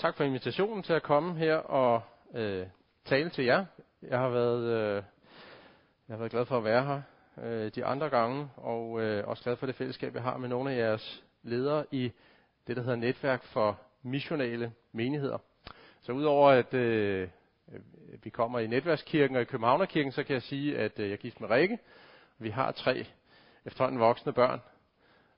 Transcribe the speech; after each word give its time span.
tak 0.00 0.16
for 0.16 0.24
invitationen 0.24 0.82
til 0.82 0.92
at 0.92 1.02
komme 1.02 1.36
her 1.38 1.54
og 1.54 2.02
øh, 2.34 2.66
tale 3.04 3.30
til 3.30 3.44
jer. 3.44 3.64
Jeg 4.02 4.18
har 4.18 4.28
været, 4.28 4.62
øh, 4.62 5.02
jeg 6.08 6.14
har 6.14 6.16
været 6.16 6.30
glad 6.30 6.46
for 6.46 6.58
at 6.58 6.64
være 6.64 6.84
her 6.84 7.02
øh, 7.44 7.70
de 7.74 7.84
andre 7.84 8.08
gange, 8.08 8.48
og 8.56 9.00
øh, 9.00 9.28
også 9.28 9.42
glad 9.42 9.56
for 9.56 9.66
det 9.66 9.74
fællesskab, 9.74 10.14
jeg 10.14 10.22
har 10.22 10.36
med 10.36 10.48
nogle 10.48 10.72
af 10.72 10.78
jeres 10.78 11.24
ledere 11.42 11.84
i 11.90 12.12
det, 12.66 12.76
der 12.76 12.82
hedder 12.82 12.96
Netværk 12.96 13.44
for 13.44 13.80
Missionale 14.02 14.72
Menigheder. 14.92 15.38
Så 16.00 16.12
udover 16.12 16.50
at 16.50 16.74
øh, 16.74 17.28
vi 18.22 18.30
kommer 18.30 18.58
i 18.58 18.66
Netværkskirken 18.66 19.36
og 19.36 19.42
i 19.42 19.44
Københavnerkirken, 19.44 20.12
så 20.12 20.22
kan 20.22 20.34
jeg 20.34 20.42
sige, 20.42 20.78
at 20.78 20.98
øh, 20.98 21.06
jeg 21.06 21.12
er 21.12 21.16
gift 21.16 21.40
med 21.40 21.50
Rikke. 21.50 21.78
Vi 22.38 22.50
har 22.50 22.72
tre 22.72 23.06
efterhånden 23.64 24.00
voksne 24.00 24.32
børn, 24.32 24.60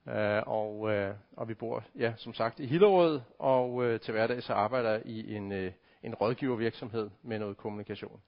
Øh, 0.09 0.43
og, 0.47 0.91
øh, 0.93 1.15
og 1.37 1.49
vi 1.49 1.55
bor, 1.55 1.85
ja, 1.99 2.13
som 2.17 2.35
sagt, 2.35 2.61
i 2.61 2.67
Hillerød, 2.67 3.21
og 3.39 3.85
øh, 3.85 4.01
til 4.01 4.13
hverdag 4.13 4.43
så 4.43 4.53
arbejder 4.53 4.91
jeg 4.91 5.03
i 5.05 5.35
en, 5.35 5.53
øh, 5.53 5.73
en 6.03 6.15
rådgivervirksomhed 6.15 7.11
med 7.23 7.39
noget 7.39 7.57
kommunikation. 7.57 8.21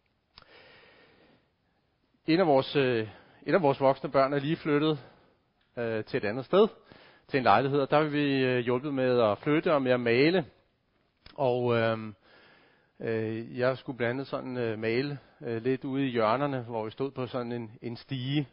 En 2.27 2.41
af 2.41 2.47
vores, 2.47 2.77
øh, 2.77 3.09
en 3.47 3.55
af 3.55 3.63
vores 3.63 3.81
voksne 3.81 4.11
børn 4.11 4.33
er 4.33 4.39
lige 4.39 4.57
flyttet 4.57 4.99
øh, 5.77 6.05
til 6.05 6.17
et 6.17 6.25
andet 6.25 6.45
sted, 6.45 6.69
til 7.29 7.39
en 7.39 7.45
lejlighed, 7.45 7.81
og 7.81 7.91
der 7.91 7.97
har 7.97 8.09
vi 8.09 8.45
øh, 8.45 8.59
hjulpet 8.59 8.95
med 8.95 9.21
at 9.21 9.39
flytte 9.39 9.75
og 9.75 9.83
med 9.83 9.93
at 9.93 10.01
male. 10.01 10.45
Og 11.35 11.77
øh, 11.77 11.99
øh, 13.01 13.59
jeg 13.59 13.79
skulle 13.79 13.97
blandt 13.97 14.11
andet 14.11 14.27
sådan 14.27 14.57
øh, 14.57 14.79
male 14.79 15.19
øh, 15.41 15.63
lidt 15.63 15.85
ude 15.85 16.07
i 16.07 16.11
hjørnerne, 16.11 16.61
hvor 16.61 16.85
vi 16.85 16.91
stod 16.91 17.11
på 17.11 17.27
sådan 17.27 17.53
en, 17.53 17.79
en 17.83 17.97
stige, 17.97 18.49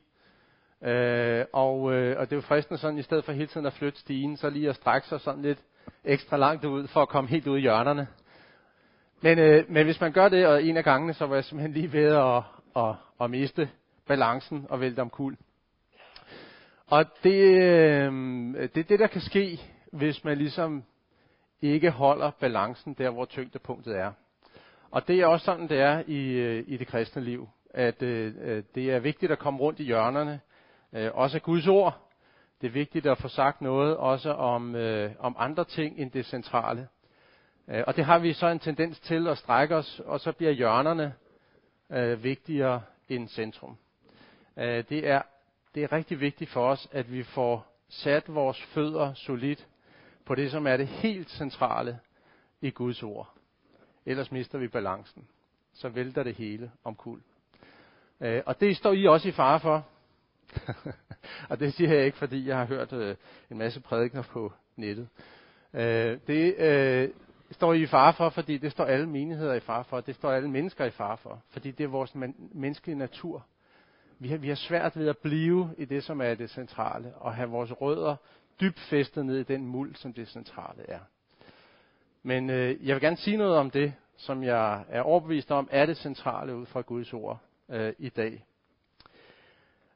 Øh, 0.84 1.46
og, 1.54 1.94
øh, 1.94 2.20
og 2.20 2.30
det 2.30 2.32
er 2.32 2.38
jo 2.38 2.42
fristende 2.42 2.78
sådan, 2.82 2.98
i 2.98 3.02
stedet 3.02 3.26
for 3.26 3.32
hele 3.32 3.48
tiden 3.48 3.66
at 3.66 3.74
flytte 3.74 4.00
stigen, 4.00 4.38
så 4.38 4.50
lige 4.50 4.70
at 4.70 4.76
strække 4.76 5.08
sig 5.08 5.22
sådan 5.22 5.42
lidt 5.42 5.60
ekstra 6.04 6.38
langt 6.38 6.66
ud, 6.66 6.88
for 6.88 7.02
at 7.02 7.10
komme 7.10 7.30
helt 7.30 7.48
ud 7.48 7.58
i 7.58 7.62
hjørnerne. 7.62 8.08
Men, 9.22 9.40
øh, 9.40 9.64
men 9.70 9.86
hvis 9.86 10.02
man 10.02 10.12
gør 10.12 10.30
det, 10.30 10.48
og 10.48 10.64
en 10.64 10.78
af 10.78 10.84
gangene, 10.84 11.14
så 11.14 11.26
var 11.26 11.36
jeg 11.36 11.44
simpelthen 11.44 11.74
lige 11.74 11.94
ved 11.94 12.16
at, 12.16 12.44
at, 12.76 12.96
at 13.22 13.30
miste 13.30 13.70
balancen 14.08 14.66
og 14.70 14.82
vælte 14.82 15.00
om 15.00 15.10
kul. 15.10 15.38
Og 16.88 17.06
det, 17.24 17.62
øh, 17.62 18.12
det 18.54 18.78
er 18.78 18.84
det, 18.84 19.00
der 19.00 19.08
kan 19.08 19.22
ske, 19.22 19.60
hvis 19.92 20.24
man 20.24 20.38
ligesom 20.38 20.84
ikke 21.62 21.90
holder 21.90 22.32
balancen 22.40 22.94
der, 22.94 23.10
hvor 23.10 23.26
tyngdepunktet 23.26 23.98
er. 23.98 24.12
Og 24.92 25.08
det 25.08 25.20
er 25.20 25.26
også 25.26 25.46
sådan, 25.46 25.70
det 25.70 25.80
er 25.80 26.04
i, 26.08 26.32
øh, 26.32 26.64
i 26.68 26.78
det 26.78 26.88
kristne 26.88 27.24
liv. 27.24 27.50
At 27.74 28.02
øh, 28.02 28.64
det 28.76 28.92
er 28.92 29.00
vigtigt 29.00 29.32
at 29.32 29.40
komme 29.40 29.60
rundt 29.60 29.80
i 29.80 29.84
hjørnerne, 29.84 30.40
øh, 30.94 31.12
også 31.14 31.40
Guds 31.40 31.68
ord. 31.68 32.08
Det 32.62 32.68
er 32.68 32.72
vigtigt 32.72 33.06
at 33.06 33.18
få 33.18 33.28
sagt 33.28 33.62
noget 33.62 33.98
også 33.98 34.34
om, 34.34 34.76
øh, 34.76 35.12
om 35.20 35.36
andre 35.40 35.66
ting 35.66 36.00
end 36.00 36.12
det 36.12 36.26
centrale. 36.26 36.88
Øh, 37.68 37.84
og 37.88 37.96
det 37.96 38.06
har 38.06 38.20
vi 38.20 38.34
så 38.34 38.48
en 38.48 38.60
tendens 38.60 39.00
til 39.00 39.28
at 39.28 39.38
strække 39.38 39.76
os, 39.76 40.02
og 40.06 40.20
så 40.20 40.32
bliver 40.32 40.52
hjørnerne 40.52 41.14
øh, 41.90 42.24
vigtigere 42.24 42.82
end 43.10 43.28
centrum. 43.28 43.78
Øh, 44.58 44.84
det, 44.90 45.08
er, 45.08 45.22
det 45.76 45.84
er 45.84 45.92
rigtig 45.92 46.20
vigtigt 46.20 46.50
for 46.50 46.70
os, 46.70 46.90
at 46.92 47.12
vi 47.12 47.24
får 47.24 47.66
sat 47.90 48.36
vores 48.36 48.62
fødder 48.62 49.14
solidt 49.14 49.68
på 50.26 50.36
det, 50.36 50.52
som 50.52 50.68
er 50.68 50.78
det 50.78 50.88
helt 50.88 51.30
centrale 51.30 52.00
i 52.62 52.70
Guds 52.70 53.04
ord. 53.04 53.34
Ellers 54.06 54.32
mister 54.32 54.58
vi 54.58 54.68
balancen. 54.68 55.28
Så 55.74 55.90
vælter 55.90 56.24
det 56.24 56.36
hele 56.36 56.72
omkuld. 56.84 57.22
Øh, 58.22 58.44
og 58.46 58.60
det 58.60 58.78
står 58.78 58.92
I 58.92 59.08
også 59.08 59.28
i 59.28 59.32
fare 59.32 59.60
for, 59.60 59.86
og 61.50 61.60
det 61.60 61.74
siger 61.74 61.94
jeg 61.94 62.06
ikke, 62.06 62.18
fordi 62.18 62.48
jeg 62.48 62.58
har 62.58 62.66
hørt 62.66 62.94
øh, 62.94 63.16
en 63.52 63.58
masse 63.58 63.80
prædikner 63.80 64.22
på 64.22 64.54
nettet. 64.76 65.08
Øh, 65.74 66.18
det 66.28 66.56
øh, 66.58 67.10
står 67.52 67.74
I 67.74 67.82
i 67.82 67.86
fare 67.86 68.14
for, 68.14 68.30
fordi 68.30 68.58
det 68.58 68.72
står 68.72 68.86
alle 68.86 69.10
menigheder 69.10 69.54
i 69.54 69.60
fare 69.60 69.84
for. 69.84 70.02
Det 70.02 70.16
står 70.16 70.32
alle 70.32 70.50
mennesker 70.50 70.86
i 70.86 70.90
fare 70.90 71.18
for, 71.18 71.42
fordi 71.50 71.72
det 71.72 71.84
er 71.84 71.88
vores 71.88 72.16
man- 72.16 72.36
menneskelige 72.54 72.98
natur. 72.98 73.46
Vi 74.20 74.28
har, 74.28 74.38
vi 74.38 74.48
har 74.48 74.56
svært 74.56 74.98
ved 75.00 75.08
at 75.08 75.18
blive 75.18 75.70
i 75.78 75.86
det, 75.86 76.04
som 76.04 76.22
er 76.22 76.34
det 76.34 76.50
centrale, 76.50 77.14
og 77.16 77.36
have 77.36 77.50
vores 77.50 77.82
rødder 77.82 78.16
dybt 78.62 78.80
festet 78.80 79.26
ned 79.26 79.38
i 79.40 79.44
den 79.44 79.66
muld, 79.66 79.96
som 79.96 80.14
det 80.14 80.28
centrale 80.28 80.90
er. 80.90 81.00
Men 82.24 82.50
øh, 82.50 82.88
jeg 82.88 82.96
vil 82.96 83.02
gerne 83.02 83.18
sige 83.18 83.38
noget 83.38 83.58
om 83.58 83.72
det, 83.72 83.94
som 84.18 84.44
jeg 84.44 84.84
er 84.90 85.02
overbevist 85.02 85.52
om, 85.52 85.68
er 85.72 85.86
det 85.86 85.98
centrale 85.98 86.56
ud 86.56 86.66
fra 86.66 86.82
Guds 86.82 87.14
ord 87.14 87.40
øh, 87.70 87.94
i 88.00 88.10
dag. 88.10 88.46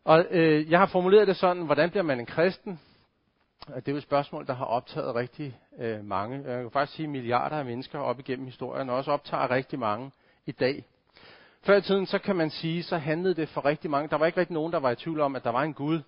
Og 0.05 0.25
øh, 0.31 0.71
jeg 0.71 0.79
har 0.79 0.85
formuleret 0.85 1.27
det 1.27 1.37
sådan, 1.37 1.63
hvordan 1.63 1.89
bliver 1.89 2.03
man 2.03 2.19
en 2.19 2.25
kristen? 2.25 2.79
Det 3.67 3.87
er 3.87 3.91
jo 3.91 3.97
et 3.97 4.03
spørgsmål, 4.03 4.47
der 4.47 4.53
har 4.53 4.65
optaget 4.65 5.15
rigtig 5.15 5.59
øh, 5.77 6.05
mange. 6.05 6.51
Jeg 6.51 6.61
kan 6.61 6.71
faktisk 6.71 6.97
sige 6.97 7.07
milliarder 7.07 7.57
af 7.57 7.65
mennesker 7.65 7.99
op 7.99 8.19
igennem 8.19 8.45
historien, 8.45 8.89
og 8.89 8.95
også 8.95 9.11
optager 9.11 9.51
rigtig 9.51 9.79
mange 9.79 10.11
i 10.45 10.51
dag. 10.51 10.85
Før 11.61 11.77
i 11.77 11.81
tiden, 11.81 12.05
så 12.05 12.19
kan 12.19 12.35
man 12.35 12.49
sige, 12.49 12.83
så 12.83 12.97
handlede 12.97 13.35
det 13.35 13.49
for 13.49 13.65
rigtig 13.65 13.91
mange. 13.91 14.09
Der 14.09 14.17
var 14.17 14.25
ikke 14.25 14.39
rigtig 14.39 14.53
nogen, 14.53 14.73
der 14.73 14.79
var 14.79 14.91
i 14.91 14.95
tvivl 14.95 15.19
om, 15.19 15.35
at 15.35 15.43
der 15.43 15.49
var 15.49 15.63
en 15.63 15.73
Gud, 15.73 16.01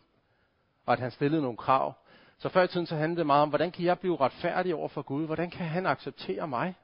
og 0.85 0.93
at 0.93 0.99
han 0.99 1.11
stillede 1.11 1.41
nogle 1.41 1.57
krav. 1.57 1.93
Så 2.37 2.49
før 2.49 2.63
i 2.63 2.67
tiden, 2.67 2.85
så 2.85 2.95
handlede 2.95 3.17
det 3.17 3.25
meget 3.25 3.41
om, 3.41 3.49
hvordan 3.49 3.71
kan 3.71 3.85
jeg 3.85 3.99
blive 3.99 4.17
retfærdig 4.21 4.75
over 4.75 4.87
for 4.87 5.01
Gud? 5.01 5.25
Hvordan 5.25 5.49
kan 5.49 5.65
han 5.65 5.85
acceptere 5.85 6.47
mig? 6.47 6.75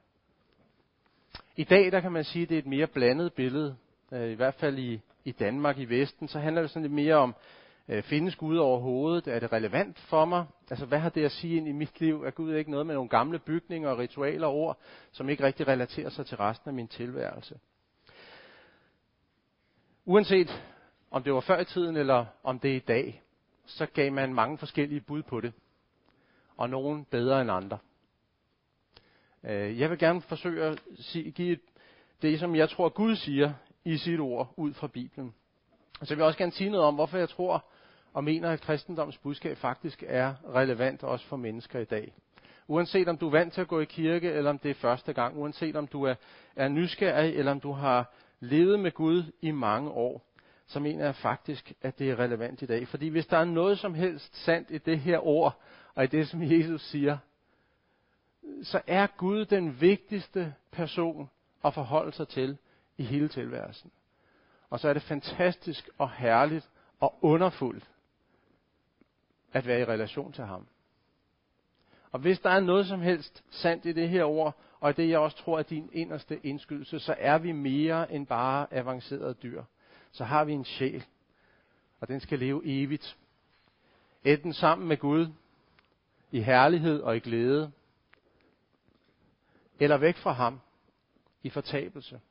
I 1.55 1.63
dag, 1.63 1.91
der 1.91 1.99
kan 1.99 2.11
man 2.11 2.23
sige, 2.23 2.43
at 2.43 2.49
det 2.49 2.55
er 2.55 2.59
et 2.59 2.67
mere 2.67 2.87
blandet 2.87 3.33
billede. 3.33 3.75
Øh, 4.11 4.31
I 4.31 4.33
hvert 4.33 4.53
fald 4.53 4.77
i, 4.77 5.01
i 5.25 5.31
Danmark, 5.31 5.77
i 5.77 5.85
Vesten, 5.85 6.27
så 6.27 6.39
handler 6.39 6.61
det 6.61 6.69
sådan 6.69 6.81
lidt 6.81 6.93
mere 6.93 7.15
om, 7.15 7.35
øh, 7.87 8.03
findes 8.03 8.35
Gud 8.35 8.57
over 8.57 8.79
hovedet? 8.79 9.27
Er 9.27 9.39
det 9.39 9.53
relevant 9.53 9.99
for 9.99 10.25
mig? 10.25 10.45
Altså, 10.69 10.85
hvad 10.85 10.99
har 10.99 11.09
det 11.09 11.25
at 11.25 11.31
sige 11.31 11.57
ind 11.57 11.67
i 11.67 11.71
mit 11.71 11.99
liv? 12.01 12.23
Er 12.23 12.31
Gud 12.31 12.55
ikke 12.55 12.71
noget 12.71 12.85
med 12.85 12.95
nogle 12.95 13.09
gamle 13.09 13.39
bygninger 13.39 13.89
og 13.89 13.97
ritualer 13.97 14.47
og 14.47 14.53
ord, 14.53 14.77
som 15.11 15.29
ikke 15.29 15.43
rigtig 15.43 15.67
relaterer 15.67 16.09
sig 16.09 16.25
til 16.25 16.37
resten 16.37 16.69
af 16.69 16.73
min 16.73 16.87
tilværelse? 16.87 17.59
Uanset 20.05 20.63
om 21.11 21.23
det 21.23 21.33
var 21.33 21.39
før 21.39 21.59
i 21.59 21.65
tiden, 21.65 21.95
eller 21.95 22.25
om 22.43 22.59
det 22.59 22.71
er 22.71 22.75
i 22.75 22.79
dag, 22.79 23.21
så 23.65 23.85
gav 23.85 24.11
man 24.11 24.33
mange 24.33 24.57
forskellige 24.57 25.01
bud 25.01 25.23
på 25.23 25.41
det. 25.41 25.53
Og 26.57 26.69
nogen 26.69 27.05
bedre 27.05 27.41
end 27.41 27.51
andre. 27.51 27.77
Øh, 29.43 29.79
jeg 29.79 29.89
vil 29.89 29.99
gerne 29.99 30.21
forsøge 30.21 30.63
at 30.63 30.83
give 31.35 31.57
det, 32.21 32.39
som 32.39 32.55
jeg 32.55 32.69
tror 32.69 32.89
Gud 32.89 33.15
siger 33.15 33.53
i 33.85 33.97
sit 33.97 34.19
ord 34.19 34.53
ud 34.57 34.73
fra 34.73 34.87
Bibelen. 34.87 35.33
Og 35.99 36.07
så 36.07 36.15
vil 36.15 36.19
jeg 36.19 36.27
også 36.27 36.39
gerne 36.39 36.51
sige 36.51 36.69
noget 36.69 36.85
om, 36.85 36.95
hvorfor 36.95 37.17
jeg 37.17 37.29
tror 37.29 37.65
og 38.13 38.23
mener, 38.23 38.49
at 38.49 38.61
kristendoms 38.61 39.17
budskab 39.17 39.57
faktisk 39.57 40.03
er 40.07 40.33
relevant 40.55 41.03
også 41.03 41.25
for 41.25 41.35
mennesker 41.35 41.79
i 41.79 41.85
dag. 41.85 42.13
Uanset 42.67 43.07
om 43.07 43.17
du 43.17 43.27
er 43.27 43.31
vant 43.31 43.53
til 43.53 43.61
at 43.61 43.67
gå 43.67 43.79
i 43.79 43.85
kirke, 43.85 44.31
eller 44.31 44.49
om 44.49 44.59
det 44.59 44.71
er 44.71 44.75
første 44.75 45.13
gang, 45.13 45.37
uanset 45.37 45.75
om 45.75 45.87
du 45.87 46.03
er, 46.03 46.15
er 46.55 46.67
nysgerrig, 46.67 47.35
eller 47.35 47.51
om 47.51 47.59
du 47.59 47.71
har 47.71 48.13
levet 48.39 48.79
med 48.79 48.91
Gud 48.91 49.23
i 49.41 49.51
mange 49.51 49.91
år, 49.91 50.25
så 50.67 50.79
mener 50.79 51.05
jeg 51.05 51.15
faktisk, 51.15 51.73
at 51.81 51.99
det 51.99 52.11
er 52.11 52.19
relevant 52.19 52.61
i 52.61 52.65
dag. 52.65 52.87
Fordi 52.87 53.07
hvis 53.07 53.27
der 53.27 53.37
er 53.37 53.45
noget 53.45 53.79
som 53.79 53.93
helst 53.93 54.43
sandt 54.43 54.71
i 54.71 54.77
det 54.77 54.99
her 54.99 55.27
ord, 55.27 55.61
og 55.95 56.03
i 56.03 56.07
det, 56.07 56.27
som 56.27 56.43
Jesus 56.43 56.81
siger, 56.81 57.17
så 58.63 58.81
er 58.87 59.07
Gud 59.17 59.45
den 59.45 59.81
vigtigste 59.81 60.53
person 60.71 61.29
at 61.65 61.73
forholde 61.73 62.11
sig 62.11 62.27
til 62.27 62.57
i 62.97 63.03
hele 63.03 63.27
tilværelsen. 63.27 63.91
Og 64.69 64.79
så 64.79 64.89
er 64.89 64.93
det 64.93 65.03
fantastisk 65.03 65.89
og 65.97 66.11
herligt 66.11 66.69
og 66.99 67.19
underfuldt 67.21 67.89
at 69.53 69.67
være 69.67 69.79
i 69.79 69.85
relation 69.85 70.31
til 70.31 70.43
ham. 70.43 70.67
Og 72.11 72.19
hvis 72.19 72.39
der 72.39 72.49
er 72.49 72.59
noget 72.59 72.87
som 72.87 73.01
helst 73.01 73.43
sandt 73.49 73.85
i 73.85 73.93
det 73.93 74.09
her 74.09 74.23
ord, 74.23 74.57
og 74.79 74.97
det 74.97 75.09
jeg 75.09 75.19
også 75.19 75.37
tror 75.37 75.59
er 75.59 75.63
din 75.63 75.89
inderste 75.93 76.39
indskydelse, 76.45 76.99
så 76.99 77.15
er 77.17 77.37
vi 77.37 77.51
mere 77.51 78.11
end 78.11 78.27
bare 78.27 78.73
avancerede 78.73 79.33
dyr. 79.33 79.63
Så 80.11 80.23
har 80.23 80.43
vi 80.43 80.53
en 80.53 80.65
sjæl, 80.65 81.05
og 81.99 82.07
den 82.07 82.19
skal 82.19 82.39
leve 82.39 82.61
evigt. 82.65 83.17
Enten 84.23 84.53
sammen 84.53 84.87
med 84.87 84.97
Gud, 84.97 85.27
i 86.31 86.41
herlighed 86.41 87.01
og 87.01 87.15
i 87.15 87.19
glæde, 87.19 87.71
eller 89.79 89.97
væk 89.97 90.17
fra 90.17 90.31
ham, 90.31 90.59
i 91.43 91.49
fortabelse 91.49 92.21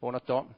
under 0.00 0.20
dom. 0.20 0.54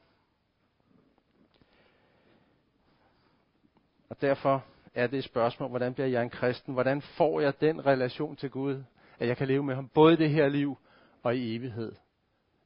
Og 4.09 4.21
derfor 4.21 4.65
er 4.93 5.07
det 5.07 5.17
et 5.17 5.23
spørgsmål, 5.23 5.69
hvordan 5.69 5.93
bliver 5.93 6.07
jeg 6.07 6.23
en 6.23 6.29
kristen? 6.29 6.73
Hvordan 6.73 7.01
får 7.01 7.39
jeg 7.39 7.61
den 7.61 7.85
relation 7.85 8.35
til 8.35 8.49
Gud, 8.49 8.83
at 9.19 9.27
jeg 9.27 9.37
kan 9.37 9.47
leve 9.47 9.63
med 9.63 9.75
ham 9.75 9.87
både 9.87 10.13
i 10.13 10.17
det 10.17 10.29
her 10.29 10.49
liv 10.49 10.77
og 11.23 11.35
i 11.35 11.55
evighed? 11.55 11.95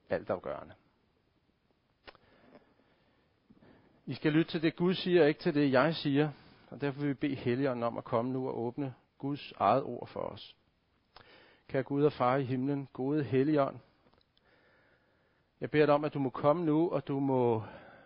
Alt 0.10 0.30
afgørende. 0.30 0.74
I 4.06 4.14
skal 4.14 4.32
lytte 4.32 4.52
til 4.52 4.62
det 4.62 4.76
Gud 4.76 4.94
siger, 4.94 5.26
ikke 5.26 5.40
til 5.40 5.56
det 5.56 5.72
jeg 5.72 5.96
siger. 5.96 6.32
Og 6.70 6.82
derfor 6.82 7.00
vil 7.00 7.10
vi 7.10 7.14
bede 7.14 7.36
Helligånden 7.36 7.84
om 7.84 7.98
at 7.98 8.04
komme 8.04 8.32
nu 8.32 8.48
og 8.48 8.60
åbne 8.60 8.94
Guds 9.18 9.52
eget 9.52 9.84
ord 9.84 10.08
for 10.08 10.20
os. 10.20 10.56
Kære 11.68 11.84
Gud 11.84 12.04
og 12.04 12.14
far 12.14 12.38
i 12.38 12.44
himlen, 12.44 12.88
gode 12.94 13.24
Helligånd, 13.24 13.80
jeg 15.62 15.72
beder 15.72 15.86
dig 15.86 15.96
om, 15.96 16.06
at 16.06 16.14
du 16.14 16.20
må 16.20 16.30
komme 16.30 16.66
nu, 16.66 16.90
og 16.90 17.08
du 17.08 17.20
må 17.20 17.64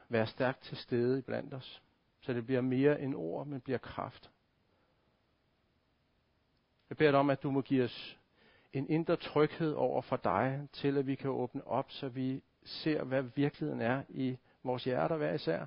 være 0.10 0.28
stærkt 0.28 0.62
til 0.62 0.78
stede 0.78 1.22
blandt 1.22 1.54
os, 1.54 1.82
så 2.22 2.34
det 2.34 2.46
bliver 2.46 2.62
mere 2.62 3.02
end 3.02 3.16
ord, 3.16 3.48
men 3.48 3.62
bliver 3.62 3.78
kraft. 3.78 4.32
Jeg 6.90 6.98
beder 6.98 7.12
dig 7.12 7.20
om, 7.20 7.30
at 7.30 7.44
du 7.44 7.52
må 7.52 7.62
give 7.62 7.84
os 7.84 8.18
en 8.74 8.90
indre 8.90 9.16
tryghed 9.16 9.74
over 9.74 10.02
for 10.02 10.16
dig, 10.16 10.68
til 10.74 10.98
at 10.98 11.08
vi 11.08 11.16
kan 11.16 11.30
åbne 11.30 11.68
op, 11.68 11.92
så 11.92 12.10
vi 12.10 12.44
ser, 12.64 13.04
hvad 13.04 13.22
virkeligheden 13.22 13.82
er 13.82 14.04
i 14.10 14.38
vores 14.64 14.84
hjerter 14.84 15.18
hver 15.18 15.34
især. 15.34 15.66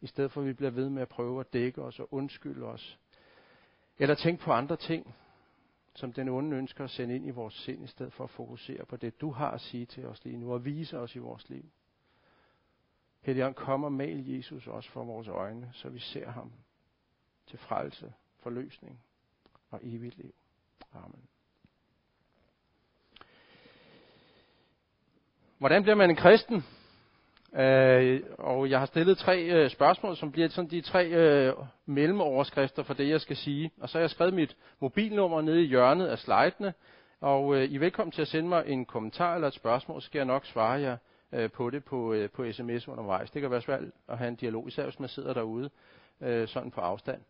I 0.00 0.06
stedet 0.06 0.32
for, 0.32 0.40
at 0.40 0.46
vi 0.46 0.52
bliver 0.52 0.70
ved 0.70 0.88
med 0.90 1.02
at 1.02 1.08
prøve 1.08 1.40
at 1.40 1.52
dække 1.52 1.82
os 1.82 2.00
og 2.00 2.08
undskylde 2.14 2.66
os. 2.66 2.98
Eller 3.98 4.14
tænke 4.14 4.42
på 4.42 4.52
andre 4.52 4.76
ting, 4.76 5.14
som 5.98 6.12
den 6.12 6.28
onde 6.28 6.56
ønsker 6.56 6.84
at 6.84 6.90
sende 6.90 7.16
ind 7.16 7.26
i 7.26 7.30
vores 7.30 7.54
sind, 7.54 7.84
i 7.84 7.86
stedet 7.86 8.12
for 8.12 8.24
at 8.24 8.30
fokusere 8.30 8.86
på 8.86 8.96
det, 8.96 9.20
du 9.20 9.30
har 9.30 9.50
at 9.50 9.60
sige 9.60 9.86
til 9.86 10.06
os 10.06 10.24
lige 10.24 10.36
nu, 10.36 10.52
og 10.52 10.64
vise 10.64 10.98
os 10.98 11.16
i 11.16 11.18
vores 11.18 11.48
liv. 11.48 11.64
Helligånd, 13.20 13.54
kom 13.54 13.84
og 13.84 13.92
mal 13.92 14.28
Jesus 14.28 14.66
også 14.66 14.90
for 14.90 15.04
vores 15.04 15.28
øjne, 15.28 15.70
så 15.72 15.88
vi 15.88 15.98
ser 15.98 16.30
ham 16.30 16.52
til 17.46 17.58
frelse, 17.58 18.12
forløsning 18.36 19.00
og 19.70 19.80
evigt 19.82 20.16
liv. 20.16 20.34
Amen. 20.94 21.28
Hvordan 25.58 25.82
bliver 25.82 25.96
man 25.96 26.10
en 26.10 26.16
kristen? 26.16 26.64
Øh, 27.56 28.20
og 28.38 28.70
jeg 28.70 28.78
har 28.78 28.86
stillet 28.86 29.18
tre 29.18 29.44
øh, 29.44 29.70
spørgsmål, 29.70 30.16
som 30.16 30.32
bliver 30.32 30.48
sådan 30.48 30.70
de 30.70 30.80
tre 30.80 31.06
øh, 31.08 31.54
mellemoverskrifter 31.86 32.82
for 32.82 32.94
det, 32.94 33.08
jeg 33.08 33.20
skal 33.20 33.36
sige. 33.36 33.70
Og 33.80 33.88
så 33.88 33.98
har 33.98 34.02
jeg 34.02 34.10
skrevet 34.10 34.34
mit 34.34 34.56
mobilnummer 34.80 35.40
nede 35.40 35.62
i 35.62 35.66
hjørnet 35.66 36.06
af 36.06 36.18
slidene. 36.18 36.74
Og 37.20 37.56
øh, 37.56 37.64
I 37.64 37.74
er 37.74 37.78
velkommen 37.78 38.12
til 38.12 38.22
at 38.22 38.28
sende 38.28 38.48
mig 38.48 38.64
en 38.66 38.84
kommentar 38.84 39.34
eller 39.34 39.48
et 39.48 39.54
spørgsmål, 39.54 40.02
så 40.02 40.06
skal 40.06 40.18
jeg 40.18 40.26
nok 40.26 40.46
svare 40.46 40.80
jer 40.80 40.96
øh, 41.32 41.50
på 41.50 41.70
det 41.70 41.84
på, 41.84 42.12
øh, 42.12 42.30
på 42.30 42.52
sms 42.52 42.88
undervejs. 42.88 43.30
Det 43.30 43.42
kan 43.42 43.50
være 43.50 43.62
svært 43.62 43.82
at 44.08 44.18
have 44.18 44.28
en 44.28 44.36
dialog, 44.36 44.68
især 44.68 44.84
hvis 44.84 45.00
man 45.00 45.08
sidder 45.08 45.34
derude 45.34 45.70
øh, 46.20 46.48
sådan 46.48 46.70
på 46.70 46.80
afstand. 46.80 47.20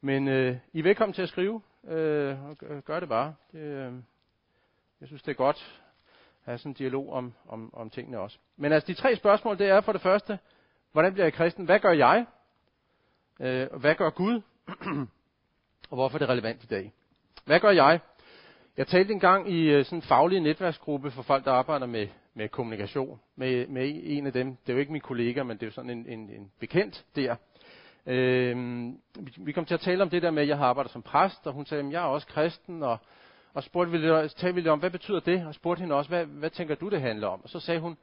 Men 0.00 0.28
øh, 0.28 0.56
I 0.72 0.78
er 0.78 0.82
velkommen 0.82 1.14
til 1.14 1.22
at 1.22 1.28
skrive, 1.28 1.62
øh, 1.88 2.36
og 2.50 2.56
gør 2.84 3.00
det 3.00 3.08
bare. 3.08 3.34
Det, 3.52 3.58
øh, 3.58 3.92
jeg 5.00 5.08
synes, 5.08 5.22
det 5.22 5.30
er 5.30 5.36
godt 5.36 5.82
have 6.50 6.58
sådan 6.58 6.70
en 6.70 6.74
dialog 6.74 7.12
om, 7.12 7.34
om, 7.48 7.74
om 7.74 7.90
tingene 7.90 8.18
også. 8.18 8.38
Men 8.56 8.72
altså, 8.72 8.86
de 8.86 8.94
tre 8.94 9.16
spørgsmål, 9.16 9.58
det 9.58 9.68
er 9.68 9.80
for 9.80 9.92
det 9.92 10.00
første, 10.00 10.38
hvordan 10.92 11.12
bliver 11.12 11.24
jeg 11.24 11.32
kristen? 11.32 11.64
Hvad 11.64 11.80
gør 11.80 11.92
jeg? 11.92 12.26
Øh, 13.40 13.66
hvad 13.80 13.94
gør 13.94 14.10
Gud? 14.10 14.40
og 15.90 15.96
hvorfor 15.96 16.16
er 16.16 16.18
det 16.18 16.28
relevant 16.28 16.64
i 16.64 16.66
dag? 16.66 16.92
Hvad 17.44 17.60
gør 17.60 17.70
jeg? 17.70 18.00
Jeg 18.76 18.86
talte 18.86 19.12
engang 19.12 19.52
i 19.52 19.62
øh, 19.62 19.84
sådan 19.84 19.98
en 19.98 20.02
faglig 20.02 20.40
netværksgruppe 20.40 21.10
for 21.10 21.22
folk, 21.22 21.44
der 21.44 21.52
arbejder 21.52 21.86
med, 21.86 22.08
med 22.34 22.48
kommunikation. 22.48 23.20
Med, 23.36 23.66
med 23.66 24.00
en 24.02 24.26
af 24.26 24.32
dem, 24.32 24.56
det 24.56 24.68
er 24.68 24.72
jo 24.72 24.78
ikke 24.80 24.92
min 24.92 25.00
kollega, 25.00 25.42
men 25.42 25.56
det 25.56 25.62
er 25.62 25.66
jo 25.66 25.72
sådan 25.72 25.90
en, 25.90 26.06
en, 26.06 26.30
en 26.30 26.52
bekendt 26.60 27.04
der. 27.16 27.36
Øhm, 28.06 28.98
vi 29.36 29.52
kom 29.52 29.64
til 29.64 29.74
at 29.74 29.80
tale 29.80 30.02
om 30.02 30.10
det 30.10 30.22
der 30.22 30.30
med, 30.30 30.42
at 30.42 30.48
jeg 30.48 30.58
har 30.58 30.66
arbejdet 30.66 30.92
som 30.92 31.02
præst, 31.02 31.46
og 31.46 31.52
hun 31.52 31.66
sagde, 31.66 31.84
at 31.84 31.92
jeg 31.92 32.02
er 32.02 32.06
også 32.06 32.26
kristen, 32.26 32.82
og 32.82 32.98
og 33.54 33.62
spurgte 33.62 33.92
vi, 33.92 33.98
talte 34.28 34.54
vi 34.54 34.60
lidt 34.60 34.68
om, 34.68 34.78
hvad 34.78 34.90
betyder 34.90 35.20
det? 35.20 35.46
Og 35.46 35.54
spurgte 35.54 35.80
hende 35.80 35.94
også, 35.94 36.08
hvad, 36.08 36.26
hvad 36.26 36.50
tænker 36.50 36.74
du, 36.74 36.88
det 36.88 37.00
handler 37.00 37.28
om? 37.28 37.42
Og 37.42 37.48
så 37.48 37.60
sagde 37.60 37.80
hun, 37.80 37.98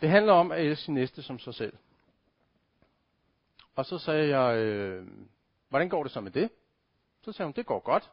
det 0.00 0.08
handler 0.08 0.32
om 0.32 0.52
at 0.52 0.60
elske 0.60 0.84
sin 0.84 0.94
næste 0.94 1.22
som 1.22 1.38
sig 1.38 1.54
selv. 1.54 1.72
Og 3.76 3.84
så 3.84 3.98
sagde 3.98 4.38
jeg, 4.38 4.56
øh, 4.56 5.06
hvordan 5.68 5.88
går 5.88 6.02
det 6.02 6.12
så 6.12 6.20
med 6.20 6.30
det? 6.30 6.50
Så 7.22 7.32
sagde 7.32 7.46
hun, 7.46 7.52
det 7.56 7.66
går 7.66 7.80
godt. 7.80 8.10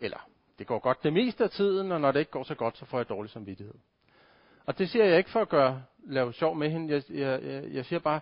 Eller, 0.00 0.28
det 0.58 0.66
går 0.66 0.78
godt 0.78 1.02
det 1.02 1.12
meste 1.12 1.44
af 1.44 1.50
tiden, 1.50 1.92
og 1.92 2.00
når 2.00 2.12
det 2.12 2.20
ikke 2.20 2.30
går 2.30 2.42
så 2.42 2.54
godt, 2.54 2.76
så 2.76 2.84
får 2.84 2.98
jeg 2.98 3.08
dårlig 3.08 3.30
samvittighed. 3.30 3.74
Og 4.66 4.78
det 4.78 4.90
siger 4.90 5.04
jeg 5.04 5.18
ikke 5.18 5.30
for 5.30 5.40
at 5.40 5.48
gøre, 5.48 5.82
lave 5.98 6.32
sjov 6.32 6.56
med 6.56 6.70
hende. 6.70 6.94
Jeg, 6.94 7.02
jeg, 7.10 7.42
jeg, 7.42 7.64
jeg 7.72 7.84
siger 7.84 8.00
bare, 8.00 8.20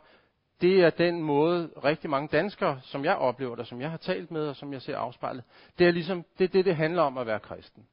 det 0.60 0.80
er 0.80 0.90
den 0.90 1.22
måde, 1.22 1.70
rigtig 1.84 2.10
mange 2.10 2.28
danskere, 2.28 2.80
som 2.82 3.04
jeg 3.04 3.16
oplever 3.16 3.56
det, 3.56 3.66
som 3.66 3.80
jeg 3.80 3.90
har 3.90 3.96
talt 3.96 4.30
med, 4.30 4.48
og 4.48 4.56
som 4.56 4.72
jeg 4.72 4.82
ser 4.82 4.98
afspejlet, 4.98 5.44
det 5.78 5.86
er 5.86 5.90
ligesom, 5.90 6.24
det 6.38 6.44
er 6.44 6.48
det, 6.48 6.64
det 6.64 6.76
handler 6.76 7.02
om 7.02 7.18
at 7.18 7.26
være 7.26 7.40
kristen. 7.40 7.86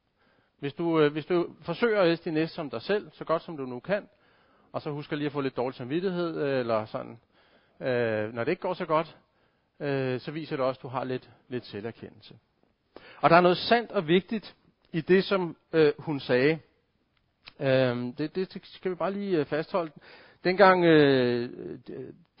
Hvis 0.58 0.72
du, 0.72 1.00
øh, 1.00 1.12
hvis 1.12 1.26
du 1.26 1.46
forsøger 1.62 2.00
at 2.00 2.08
elske 2.08 2.24
din 2.24 2.34
næste 2.34 2.54
som 2.54 2.70
dig 2.70 2.82
selv, 2.82 3.10
så 3.12 3.24
godt 3.24 3.42
som 3.42 3.56
du 3.56 3.66
nu 3.66 3.80
kan, 3.80 4.08
og 4.72 4.82
så 4.82 4.90
husker 4.90 5.16
lige 5.16 5.26
at 5.26 5.32
få 5.32 5.40
lidt 5.40 5.56
dårlig 5.56 5.76
samvittighed, 5.76 6.36
øh, 6.42 6.60
eller 6.60 6.86
sådan, 6.86 7.18
øh, 7.80 8.34
når 8.34 8.44
det 8.44 8.50
ikke 8.50 8.62
går 8.62 8.74
så 8.74 8.86
godt, 8.86 9.16
øh, 9.80 10.20
så 10.20 10.30
viser 10.30 10.56
det 10.56 10.64
også, 10.64 10.78
at 10.78 10.82
du 10.82 10.88
har 10.88 11.04
lidt, 11.04 11.30
lidt 11.48 11.66
selverkendelse. 11.66 12.38
Og 13.20 13.30
der 13.30 13.36
er 13.36 13.40
noget 13.40 13.56
sandt 13.56 13.92
og 13.92 14.08
vigtigt 14.08 14.56
i 14.92 15.00
det, 15.00 15.24
som 15.24 15.56
øh, 15.72 15.92
hun 15.98 16.20
sagde. 16.20 16.58
Øh, 17.60 17.96
det, 18.18 18.34
det 18.34 18.60
skal 18.64 18.90
vi 18.90 18.96
bare 18.96 19.12
lige 19.12 19.38
øh, 19.38 19.46
fastholde. 19.46 19.92
Dengang 20.44 20.84
øh, 20.84 21.78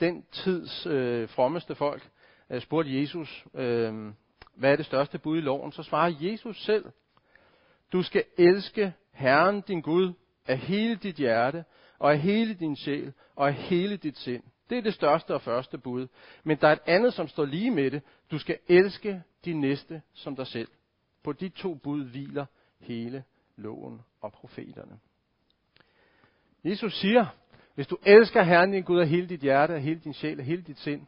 den 0.00 0.24
tids 0.32 0.86
øh, 0.86 1.28
frommeste 1.28 1.74
folk 1.74 2.10
øh, 2.50 2.60
spurgte 2.60 3.00
Jesus, 3.00 3.46
øh, 3.54 4.12
hvad 4.54 4.72
er 4.72 4.76
det 4.76 4.86
største 4.86 5.18
bud 5.18 5.38
i 5.38 5.40
loven, 5.40 5.72
så 5.72 5.82
svarer 5.82 6.14
Jesus 6.20 6.64
selv, 6.64 6.84
du 7.92 8.02
skal 8.02 8.24
elske 8.38 8.92
Herren 9.12 9.60
din 9.60 9.80
Gud 9.80 10.12
af 10.46 10.58
hele 10.58 10.94
dit 10.96 11.16
hjerte, 11.16 11.64
og 11.98 12.12
af 12.12 12.18
hele 12.18 12.54
din 12.54 12.76
sjæl, 12.76 13.12
og 13.36 13.48
af 13.48 13.54
hele 13.54 13.96
dit 13.96 14.18
sind. 14.18 14.42
Det 14.70 14.78
er 14.78 14.82
det 14.82 14.94
største 14.94 15.34
og 15.34 15.42
første 15.42 15.78
bud. 15.78 16.06
Men 16.44 16.56
der 16.60 16.68
er 16.68 16.72
et 16.72 16.82
andet, 16.86 17.14
som 17.14 17.28
står 17.28 17.44
lige 17.44 17.70
med 17.70 17.90
det. 17.90 18.02
Du 18.30 18.38
skal 18.38 18.58
elske 18.68 19.22
din 19.44 19.60
næste 19.60 20.02
som 20.12 20.36
dig 20.36 20.46
selv. 20.46 20.68
På 21.22 21.32
de 21.32 21.48
to 21.48 21.74
bud 21.74 22.04
hviler 22.04 22.46
hele 22.80 23.24
loven 23.56 24.00
og 24.20 24.32
profeterne. 24.32 24.98
Jesus 26.64 27.00
siger, 27.00 27.26
hvis 27.74 27.86
du 27.86 27.96
elsker 28.02 28.42
Herren 28.42 28.72
din 28.72 28.82
Gud 28.82 29.00
af 29.00 29.08
hele 29.08 29.28
dit 29.28 29.40
hjerte, 29.40 29.74
af 29.74 29.82
hele 29.82 30.00
din 30.00 30.14
sjæl, 30.14 30.40
af 30.40 30.46
hele 30.46 30.62
dit 30.62 30.78
sind, 30.78 31.06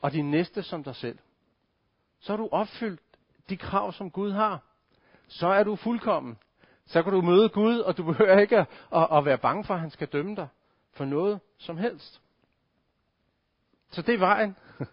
og 0.00 0.12
din 0.12 0.30
næste 0.30 0.62
som 0.62 0.84
dig 0.84 0.96
selv, 0.96 1.18
så 2.20 2.32
har 2.32 2.36
du 2.36 2.48
opfyldt 2.52 3.00
de 3.48 3.56
krav, 3.56 3.92
som 3.92 4.10
Gud 4.10 4.32
har. 4.32 4.62
Så 5.28 5.48
er 5.48 5.62
du 5.62 5.76
fuldkommen. 5.76 6.38
Så 6.86 7.02
kan 7.02 7.12
du 7.12 7.20
møde 7.20 7.48
Gud, 7.48 7.78
og 7.78 7.96
du 7.96 8.04
behøver 8.04 8.40
ikke 8.40 8.58
at, 8.58 8.66
at, 8.94 9.08
at 9.12 9.24
være 9.24 9.38
bange 9.38 9.64
for, 9.64 9.74
at 9.74 9.80
han 9.80 9.90
skal 9.90 10.08
dømme 10.08 10.36
dig 10.36 10.48
for 10.92 11.04
noget 11.04 11.40
som 11.58 11.76
helst. 11.76 12.22
Så 13.90 14.02
det 14.02 14.14
er 14.14 14.18
vejen. 14.18 14.56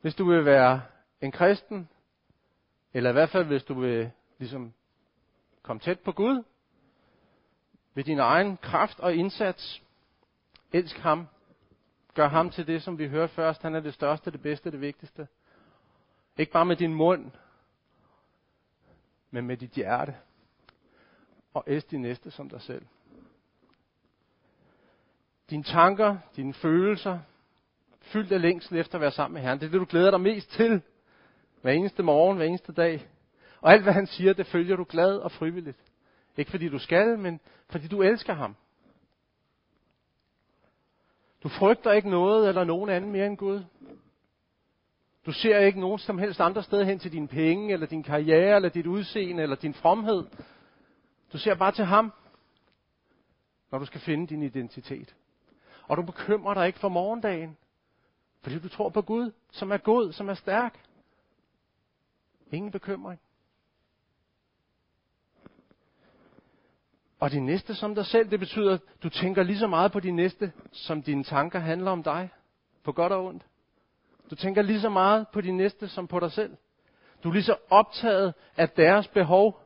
hvis 0.00 0.14
du 0.14 0.30
vil 0.30 0.44
være 0.44 0.82
en 1.20 1.32
kristen, 1.32 1.88
eller 2.94 3.10
i 3.10 3.12
hvert 3.12 3.30
fald 3.30 3.44
hvis 3.44 3.64
du 3.64 3.80
vil 3.80 4.10
ligesom 4.38 4.72
komme 5.62 5.80
tæt 5.80 6.00
på 6.00 6.12
Gud, 6.12 6.42
ved 7.94 8.04
din 8.04 8.18
egen 8.18 8.56
kraft 8.56 9.00
og 9.00 9.14
indsats, 9.14 9.82
Elsk 10.72 10.98
ham. 10.98 11.26
Gør 12.14 12.28
ham 12.28 12.50
til 12.50 12.66
det, 12.66 12.82
som 12.82 12.98
vi 12.98 13.08
hørte 13.08 13.32
først. 13.34 13.62
Han 13.62 13.74
er 13.74 13.80
det 13.80 13.94
største, 13.94 14.30
det 14.30 14.42
bedste, 14.42 14.70
det 14.70 14.80
vigtigste. 14.80 15.28
Ikke 16.38 16.52
bare 16.52 16.64
med 16.64 16.76
din 16.76 16.94
mund, 16.94 17.30
men 19.30 19.46
med 19.46 19.56
dit 19.56 19.70
hjerte. 19.70 20.14
Og 21.54 21.64
elsk 21.66 21.90
din 21.90 22.02
næste 22.02 22.30
som 22.30 22.48
dig 22.48 22.60
selv. 22.60 22.86
Dine 25.50 25.62
tanker, 25.62 26.16
dine 26.36 26.54
følelser, 26.54 27.18
fyldt 28.00 28.32
af 28.32 28.40
længsel 28.40 28.76
efter 28.76 28.94
at 28.94 29.00
være 29.00 29.10
sammen 29.10 29.34
med 29.34 29.42
Herren. 29.42 29.60
Det 29.60 29.66
er 29.66 29.70
det, 29.70 29.80
du 29.80 29.86
glæder 29.90 30.10
dig 30.10 30.20
mest 30.20 30.50
til. 30.50 30.82
Hver 31.62 31.72
eneste 31.72 32.02
morgen, 32.02 32.36
hver 32.36 32.46
eneste 32.46 32.72
dag. 32.72 33.08
Og 33.60 33.72
alt, 33.72 33.82
hvad 33.82 33.92
han 33.92 34.06
siger, 34.06 34.32
det 34.32 34.46
følger 34.46 34.76
du 34.76 34.86
glad 34.88 35.16
og 35.16 35.32
frivilligt. 35.32 35.78
Ikke 36.36 36.50
fordi 36.50 36.68
du 36.68 36.78
skal, 36.78 37.18
men 37.18 37.40
fordi 37.68 37.88
du 37.88 38.02
elsker 38.02 38.34
ham. 38.34 38.56
Du 41.42 41.48
frygter 41.48 41.92
ikke 41.92 42.10
noget 42.10 42.48
eller 42.48 42.64
nogen 42.64 42.90
anden 42.90 43.12
mere 43.12 43.26
end 43.26 43.36
Gud. 43.36 43.64
Du 45.26 45.32
ser 45.32 45.58
ikke 45.58 45.80
nogen 45.80 45.98
som 45.98 46.18
helst 46.18 46.40
andre 46.40 46.62
sted 46.62 46.84
hen 46.84 46.98
til 46.98 47.12
dine 47.12 47.28
penge, 47.28 47.72
eller 47.72 47.86
din 47.86 48.02
karriere, 48.02 48.56
eller 48.56 48.68
dit 48.68 48.86
udseende, 48.86 49.42
eller 49.42 49.56
din 49.56 49.74
fromhed. 49.74 50.26
Du 51.32 51.38
ser 51.38 51.54
bare 51.54 51.72
til 51.72 51.84
ham, 51.84 52.12
når 53.70 53.78
du 53.78 53.84
skal 53.84 54.00
finde 54.00 54.26
din 54.26 54.42
identitet. 54.42 55.14
Og 55.82 55.96
du 55.96 56.02
bekymrer 56.02 56.54
dig 56.54 56.66
ikke 56.66 56.78
for 56.78 56.88
morgendagen, 56.88 57.56
fordi 58.42 58.58
du 58.58 58.68
tror 58.68 58.88
på 58.88 59.02
Gud, 59.02 59.32
som 59.50 59.72
er 59.72 59.76
god, 59.76 60.12
som 60.12 60.28
er 60.28 60.34
stærk. 60.34 60.80
Ingen 62.52 62.70
bekymring. 62.70 63.20
Og 67.20 67.30
din 67.30 67.46
næste 67.46 67.74
som 67.74 67.94
dig 67.94 68.06
selv, 68.06 68.30
det 68.30 68.40
betyder, 68.40 68.74
at 68.74 68.80
du 69.02 69.08
tænker 69.08 69.42
lige 69.42 69.58
så 69.58 69.66
meget 69.66 69.92
på 69.92 70.00
din 70.00 70.16
næste, 70.16 70.52
som 70.72 71.02
dine 71.02 71.24
tanker 71.24 71.58
handler 71.58 71.90
om 71.90 72.02
dig. 72.02 72.30
På 72.84 72.92
godt 72.92 73.12
og 73.12 73.24
ondt. 73.24 73.42
Du 74.30 74.34
tænker 74.34 74.62
lige 74.62 74.80
så 74.80 74.88
meget 74.88 75.28
på 75.28 75.40
din 75.40 75.56
næste, 75.56 75.88
som 75.88 76.06
på 76.06 76.20
dig 76.20 76.32
selv. 76.32 76.56
Du 77.24 77.28
er 77.28 77.32
lige 77.32 77.42
så 77.42 77.56
optaget 77.70 78.34
af 78.56 78.68
deres 78.68 79.08
behov, 79.08 79.60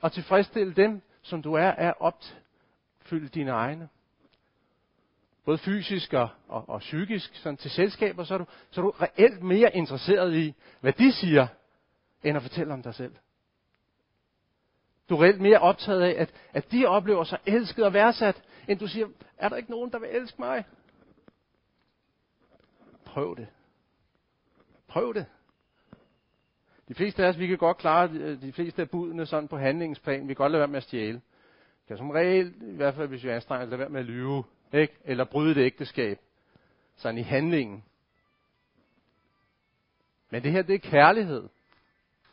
og 0.00 0.12
tilfredsstille 0.12 0.74
dem, 0.74 1.02
som 1.22 1.42
du 1.42 1.54
er, 1.54 1.70
af 1.70 1.94
opfylde 2.00 3.28
dine 3.28 3.50
egne. 3.50 3.88
Både 5.44 5.58
fysisk 5.58 6.12
og, 6.12 6.28
og, 6.48 6.68
og 6.68 6.80
psykisk, 6.80 7.34
sådan 7.34 7.56
til 7.56 7.70
selskaber, 7.70 8.24
så 8.24 8.34
er, 8.34 8.38
du, 8.38 8.46
så 8.70 8.80
er 8.80 8.84
du 8.84 8.90
reelt 8.90 9.42
mere 9.42 9.76
interesseret 9.76 10.34
i, 10.34 10.54
hvad 10.80 10.92
de 10.92 11.12
siger, 11.12 11.46
end 12.24 12.36
at 12.36 12.42
fortælle 12.42 12.72
om 12.72 12.82
dig 12.82 12.94
selv. 12.94 13.14
Du 15.08 15.16
er 15.16 15.22
reelt 15.22 15.40
mere 15.40 15.58
optaget 15.58 16.02
af, 16.02 16.22
at, 16.22 16.34
at 16.52 16.72
de 16.72 16.86
oplever 16.86 17.24
sig 17.24 17.38
elsket 17.46 17.84
og 17.84 17.92
værdsat, 17.92 18.42
end 18.68 18.78
du 18.78 18.86
siger, 18.86 19.06
er 19.38 19.48
der 19.48 19.56
ikke 19.56 19.70
nogen, 19.70 19.92
der 19.92 19.98
vil 19.98 20.08
elske 20.12 20.36
mig? 20.38 20.64
Prøv 23.04 23.36
det. 23.36 23.46
Prøv 24.88 25.14
det. 25.14 25.26
De 26.88 26.94
fleste 26.94 27.24
af 27.24 27.28
os, 27.28 27.38
vi 27.38 27.46
kan 27.46 27.58
godt 27.58 27.76
klare 27.76 28.10
øh, 28.12 28.42
de, 28.42 28.52
fleste 28.52 28.82
af 28.82 28.90
budene 28.90 29.26
sådan 29.26 29.48
på 29.48 29.58
handlingsplan. 29.58 30.22
Vi 30.22 30.34
kan 30.34 30.36
godt 30.36 30.52
lade 30.52 30.60
være 30.60 30.68
med 30.68 30.76
at 30.76 30.82
stjæle. 30.82 31.20
Vi 31.82 31.88
kan 31.88 31.96
som 31.96 32.10
regel, 32.10 32.54
i 32.60 32.76
hvert 32.76 32.94
fald 32.94 33.08
hvis 33.08 33.24
vi 33.24 33.28
anstrenger 33.28 33.66
lade 33.66 33.78
være 33.78 33.88
med 33.88 34.00
at 34.00 34.06
lyve, 34.06 34.44
ikke? 34.72 34.96
eller 35.04 35.24
bryde 35.24 35.54
det 35.54 35.60
ægteskab. 35.60 36.18
Sådan 36.96 37.18
i 37.18 37.22
handlingen. 37.22 37.84
Men 40.30 40.42
det 40.42 40.52
her, 40.52 40.62
det 40.62 40.74
er 40.74 40.90
kærlighed. 40.90 41.48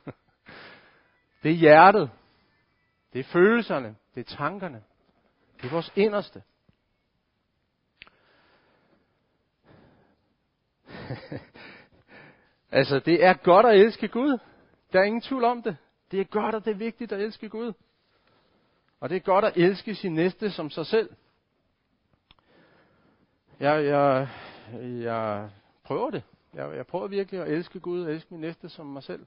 Det 1.44 1.52
er 1.52 1.56
hjertet. 1.56 2.10
Det 3.14 3.20
er 3.20 3.24
følelserne. 3.24 3.96
Det 4.16 4.32
er 4.32 4.36
tankerne. 4.36 4.84
Det 5.58 5.66
er 5.68 5.72
vores 5.72 5.92
inderste. 5.96 6.44
altså, 12.72 13.00
det 13.00 13.26
er 13.26 13.34
godt 13.34 13.66
at 13.66 13.76
elske 13.80 14.08
Gud. 14.08 14.40
Der 14.94 15.00
er 15.00 15.04
ingen 15.04 15.22
tvivl 15.22 15.44
om 15.44 15.64
det. 15.64 15.78
Det 16.12 16.22
er 16.22 16.26
godt, 16.26 16.56
og 16.56 16.66
det 16.66 16.72
er 16.72 16.76
vigtigt 16.76 17.12
at 17.12 17.22
elske 17.22 17.50
Gud. 17.50 17.74
Og 19.00 19.10
det 19.10 19.16
er 19.16 19.20
godt 19.20 19.46
at 19.46 19.58
elske 19.58 19.96
sin 19.96 20.14
næste 20.14 20.52
som 20.52 20.70
sig 20.70 20.86
selv. 20.86 21.10
Jeg, 23.60 23.86
jeg, 23.86 24.30
jeg 24.82 25.50
prøver 25.84 26.10
det. 26.10 26.24
Jeg, 26.54 26.76
jeg 26.76 26.88
prøver 26.88 27.08
virkelig 27.08 27.42
at 27.42 27.48
elske 27.52 27.80
Gud 27.80 28.04
og 28.04 28.12
elske 28.12 28.28
min 28.32 28.42
næste 28.42 28.70
som 28.70 28.86
mig 28.86 29.04
selv. 29.04 29.26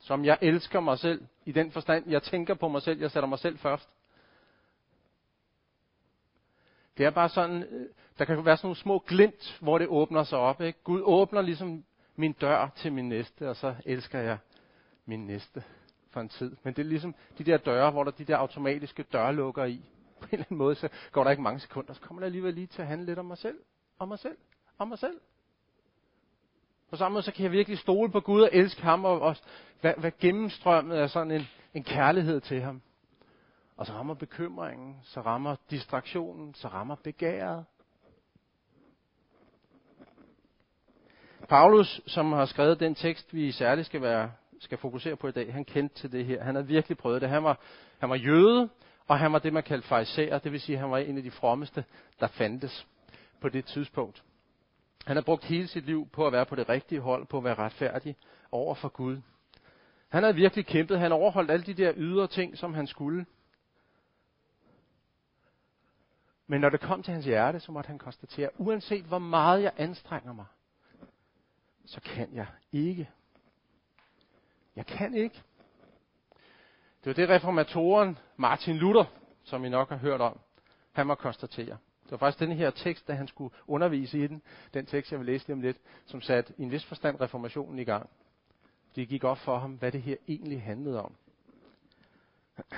Som 0.00 0.24
jeg 0.24 0.38
elsker 0.40 0.80
mig 0.80 0.98
selv. 0.98 1.26
I 1.44 1.52
den 1.52 1.70
forstand, 1.70 2.10
jeg 2.10 2.22
tænker 2.22 2.54
på 2.54 2.68
mig 2.68 2.82
selv. 2.82 3.00
Jeg 3.00 3.10
sætter 3.10 3.28
mig 3.28 3.38
selv 3.38 3.58
først. 3.58 3.88
Det 6.98 7.06
er 7.06 7.10
bare 7.10 7.28
sådan, 7.28 7.62
øh, 7.62 7.88
der 8.18 8.24
kan 8.24 8.44
være 8.44 8.56
sådan 8.56 8.66
nogle 8.66 8.76
små 8.76 8.98
glimt, 8.98 9.58
hvor 9.60 9.78
det 9.78 9.88
åbner 9.88 10.22
sig 10.24 10.38
op. 10.38 10.60
Ikke? 10.60 10.78
Gud 10.84 11.00
åbner 11.04 11.42
ligesom 11.42 11.84
min 12.16 12.32
dør 12.32 12.68
til 12.76 12.92
min 12.92 13.08
næste, 13.08 13.48
og 13.48 13.56
så 13.56 13.74
elsker 13.84 14.18
jeg 14.18 14.38
min 15.06 15.26
næste 15.26 15.64
for 16.10 16.20
en 16.20 16.28
tid. 16.28 16.56
Men 16.62 16.74
det 16.74 16.82
er 16.82 16.88
ligesom 16.88 17.14
de 17.38 17.44
der 17.44 17.56
døre, 17.56 17.90
hvor 17.90 18.04
der 18.04 18.10
de 18.10 18.24
der 18.24 18.36
automatiske 18.36 19.02
dørlukker 19.02 19.64
i. 19.64 19.84
På 20.20 20.26
en 20.26 20.28
eller 20.32 20.44
anden 20.44 20.58
måde, 20.58 20.74
så 20.74 20.88
går 21.12 21.24
der 21.24 21.30
ikke 21.30 21.42
mange 21.42 21.60
sekunder, 21.60 21.92
så 21.92 22.00
kommer 22.00 22.20
der 22.20 22.26
alligevel 22.26 22.54
lige 22.54 22.66
til 22.66 22.82
at 22.82 22.88
handle 22.88 23.06
lidt 23.06 23.18
om 23.18 23.24
mig 23.24 23.38
selv. 23.38 23.58
Om 23.98 24.08
mig 24.08 24.18
selv. 24.18 24.36
Om 24.78 24.88
mig 24.88 24.98
selv. 24.98 25.20
På 26.90 26.96
samme 26.96 27.12
måde, 27.12 27.22
så 27.22 27.32
kan 27.32 27.42
jeg 27.42 27.52
virkelig 27.52 27.78
stole 27.78 28.10
på 28.10 28.20
Gud 28.20 28.42
og 28.42 28.50
elske 28.52 28.82
ham, 28.82 29.04
og, 29.04 29.20
og 29.20 29.36
hvad, 29.80 29.94
hvad 29.96 30.12
gennemstrømmet 30.20 30.98
er 30.98 31.06
sådan 31.06 31.30
en, 31.30 31.48
en 31.74 31.84
kærlighed 31.84 32.40
til 32.40 32.60
ham. 32.60 32.82
Og 33.76 33.86
så 33.86 33.92
rammer 33.92 34.14
bekymringen, 34.14 34.96
så 35.02 35.20
rammer 35.20 35.56
distraktionen, 35.70 36.54
så 36.54 36.68
rammer 36.68 36.94
begæret. 36.94 37.64
Paulus, 41.48 42.00
som 42.06 42.32
har 42.32 42.44
skrevet 42.44 42.80
den 42.80 42.94
tekst, 42.94 43.34
vi 43.34 43.52
særligt 43.52 43.86
skal, 43.86 44.02
være, 44.02 44.32
skal 44.60 44.78
fokusere 44.78 45.16
på 45.16 45.28
i 45.28 45.32
dag, 45.32 45.52
han 45.52 45.64
kendte 45.64 45.94
til 45.94 46.12
det 46.12 46.24
her. 46.24 46.42
Han 46.42 46.54
har 46.54 46.62
virkelig 46.62 46.98
prøvet 46.98 47.20
det. 47.22 47.28
Han 47.28 47.44
var, 47.44 47.58
han 47.98 48.10
var 48.10 48.16
jøde, 48.16 48.68
og 49.08 49.18
han 49.18 49.32
var 49.32 49.38
det, 49.38 49.52
man 49.52 49.62
kaldte 49.62 49.88
fariserer. 49.88 50.38
Det 50.38 50.52
vil 50.52 50.60
sige, 50.60 50.76
at 50.76 50.80
han 50.80 50.90
var 50.90 50.98
en 50.98 51.16
af 51.16 51.22
de 51.22 51.30
frommeste, 51.30 51.84
der 52.20 52.26
fandtes 52.26 52.86
på 53.40 53.48
det 53.48 53.64
tidspunkt. 53.64 54.22
Han 55.10 55.16
har 55.16 55.22
brugt 55.22 55.44
hele 55.44 55.68
sit 55.68 55.86
liv 55.86 56.08
på 56.12 56.26
at 56.26 56.32
være 56.32 56.46
på 56.46 56.56
det 56.56 56.68
rigtige 56.68 57.00
hold, 57.00 57.26
på 57.26 57.38
at 57.38 57.44
være 57.44 57.54
retfærdig 57.54 58.16
over 58.52 58.74
for 58.74 58.88
Gud. 58.88 59.20
Han 60.08 60.22
havde 60.22 60.34
virkelig 60.34 60.66
kæmpet. 60.66 60.98
Han 60.98 61.12
overholdt 61.12 61.50
alle 61.50 61.66
de 61.66 61.74
der 61.74 61.92
ydre 61.96 62.26
ting, 62.26 62.58
som 62.58 62.74
han 62.74 62.86
skulle. 62.86 63.26
Men 66.46 66.60
når 66.60 66.68
det 66.68 66.80
kom 66.80 67.02
til 67.02 67.12
hans 67.12 67.24
hjerte, 67.24 67.60
så 67.60 67.72
måtte 67.72 67.88
han 67.88 67.98
konstatere, 67.98 68.50
uanset 68.60 69.04
hvor 69.04 69.18
meget 69.18 69.62
jeg 69.62 69.72
anstrenger 69.76 70.32
mig, 70.32 70.46
så 71.84 72.00
kan 72.00 72.34
jeg 72.34 72.46
ikke. 72.72 73.10
Jeg 74.76 74.86
kan 74.86 75.14
ikke. 75.14 75.42
Det 77.04 77.06
var 77.06 77.12
det 77.12 77.28
reformatoren 77.28 78.18
Martin 78.36 78.76
Luther, 78.76 79.04
som 79.44 79.64
I 79.64 79.68
nok 79.68 79.88
har 79.88 79.96
hørt 79.96 80.20
om, 80.20 80.38
han 80.92 81.06
må 81.06 81.14
konstatere. 81.14 81.78
Det 82.10 82.20
var 82.20 82.26
faktisk 82.26 82.40
den 82.40 82.56
her 82.56 82.70
tekst, 82.70 83.08
da 83.08 83.12
han 83.12 83.28
skulle 83.28 83.54
undervise 83.66 84.18
i 84.18 84.26
den, 84.26 84.42
den 84.74 84.86
tekst, 84.86 85.12
jeg 85.12 85.18
vil 85.20 85.26
læse 85.26 85.46
lige 85.46 85.54
om 85.54 85.60
lidt, 85.60 85.76
som 86.06 86.20
satte 86.20 86.52
i 86.58 86.62
en 86.62 86.70
vis 86.70 86.84
forstand 86.84 87.20
reformationen 87.20 87.78
i 87.78 87.84
gang. 87.84 88.10
Det 88.96 89.08
gik 89.08 89.24
op 89.24 89.38
for 89.38 89.58
ham, 89.58 89.72
hvad 89.72 89.92
det 89.92 90.02
her 90.02 90.16
egentlig 90.28 90.62
handlede 90.62 91.02
om. 91.02 91.14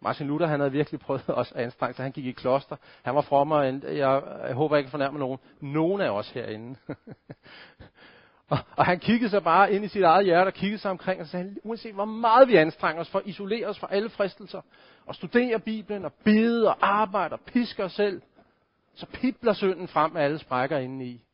Martin 0.00 0.26
Luther, 0.26 0.46
han 0.46 0.60
havde 0.60 0.72
virkelig 0.72 1.00
prøvet 1.00 1.28
også 1.40 1.54
at 1.54 1.64
anstrenge 1.64 1.94
sig. 1.94 2.02
Han 2.02 2.12
gik 2.12 2.26
i 2.26 2.32
kloster. 2.32 2.76
Han 3.02 3.14
var 3.14 3.20
frommer 3.20 3.62
end, 3.62 3.86
jeg, 3.86 4.22
jeg 4.46 4.54
håber 4.54 4.76
ikke 4.76 4.90
fornærmer 4.90 5.18
nogen, 5.18 5.38
nogen 5.60 6.00
af 6.00 6.10
os 6.10 6.30
herinde. 6.30 6.78
og, 8.50 8.58
og, 8.76 8.84
han 8.86 8.98
kiggede 8.98 9.30
sig 9.30 9.44
bare 9.44 9.72
ind 9.72 9.84
i 9.84 9.88
sit 9.88 10.02
eget 10.02 10.24
hjerte 10.24 10.48
og 10.48 10.54
kiggede 10.54 10.80
sig 10.80 10.90
omkring 10.90 11.20
og 11.20 11.26
sagde, 11.26 11.56
uanset 11.64 11.94
hvor 11.94 12.04
meget 12.04 12.48
vi 12.48 12.56
anstrenger 12.56 13.00
os 13.00 13.10
for 13.10 13.18
at 13.18 13.26
isolere 13.26 13.66
os 13.66 13.78
fra 13.78 13.88
alle 13.90 14.10
fristelser, 14.10 14.60
og 15.06 15.14
studere 15.14 15.60
Bibelen 15.60 16.04
og 16.04 16.12
bede 16.12 16.68
og 16.68 16.76
arbejde 16.80 17.32
og 17.32 17.40
piske 17.40 17.84
os 17.84 17.92
selv, 17.92 18.22
så 18.96 19.06
pipler 19.06 19.52
synden 19.52 19.88
frem 19.88 20.16
af 20.16 20.24
alle 20.24 20.38
sprækker 20.38 20.78
indeni. 20.78 21.24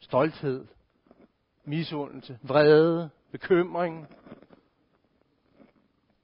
Stolthed, 0.00 0.66
misundelse, 1.64 2.38
vrede, 2.42 3.10
bekymring, 3.30 4.08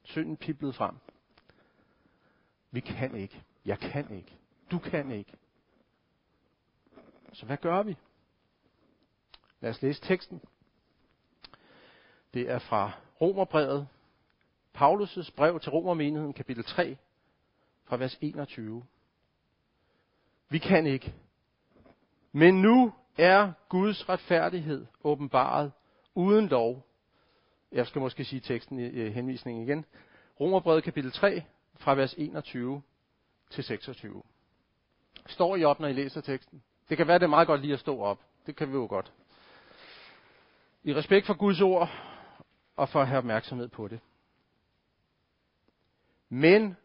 Synden 0.07 0.37
piblede 0.37 0.73
frem. 0.73 0.97
Vi 2.71 2.81
kan 2.81 3.15
ikke. 3.15 3.43
Jeg 3.65 3.79
kan 3.79 4.11
ikke. 4.11 4.39
Du 4.71 4.79
kan 4.79 5.11
ikke. 5.11 5.33
Så 7.33 7.47
hvad 7.47 7.57
gør 7.57 7.83
vi? 7.83 7.97
Lad 9.61 9.71
os 9.71 9.83
læse 9.83 10.03
teksten. 10.03 10.41
Det 12.35 12.51
er 12.51 12.59
fra 12.59 12.93
Romerbrevet, 13.21 13.89
Paulus' 14.75 15.31
brev 15.37 15.61
til 15.61 15.71
Romermenigheden, 15.71 16.33
kapitel 16.33 16.65
3, 16.65 16.97
fra 17.85 17.97
vers 17.97 18.19
21. 18.21 18.87
Vi 20.49 20.59
kan 20.59 20.87
ikke. 20.87 21.15
Men 22.33 22.63
nu 22.63 22.93
er 23.19 23.53
Guds 23.69 24.09
retfærdighed 24.09 24.87
åbenbaret 25.05 25.73
uden 26.15 26.49
lov 26.49 26.87
jeg 27.73 27.87
skal 27.87 28.01
måske 28.01 28.25
sige 28.25 28.41
teksten 28.41 28.79
i 28.79 29.11
henvisningen 29.11 29.65
igen. 29.65 29.85
Romerbrevet 30.41 30.85
kapitel 30.85 31.13
3, 31.13 31.43
fra 31.75 31.95
vers 31.95 32.15
21 32.15 32.83
til 33.51 33.65
26. 33.65 34.23
Står 35.27 35.57
I 35.57 35.65
op, 35.65 35.81
når 35.81 35.89
I 35.89 35.93
læser 35.93 36.21
teksten? 36.21 36.63
Det 36.89 36.97
kan 36.97 37.07
være, 37.07 37.19
det 37.19 37.25
er 37.25 37.29
meget 37.29 37.47
godt 37.47 37.61
lige 37.61 37.73
at 37.73 37.81
stå 37.81 38.01
op. 38.01 38.21
Det 38.47 38.57
kan 38.57 38.69
vi 38.69 38.73
jo 38.73 38.87
godt. 38.87 39.13
I 40.85 40.95
respekt 40.95 41.27
for 41.27 41.35
Guds 41.35 41.61
ord, 41.61 41.91
og 42.77 42.89
for 42.89 43.01
at 43.01 43.07
have 43.07 43.19
opmærksomhed 43.19 43.69
på 43.69 43.89
det. 43.89 44.01
Men 46.29 46.77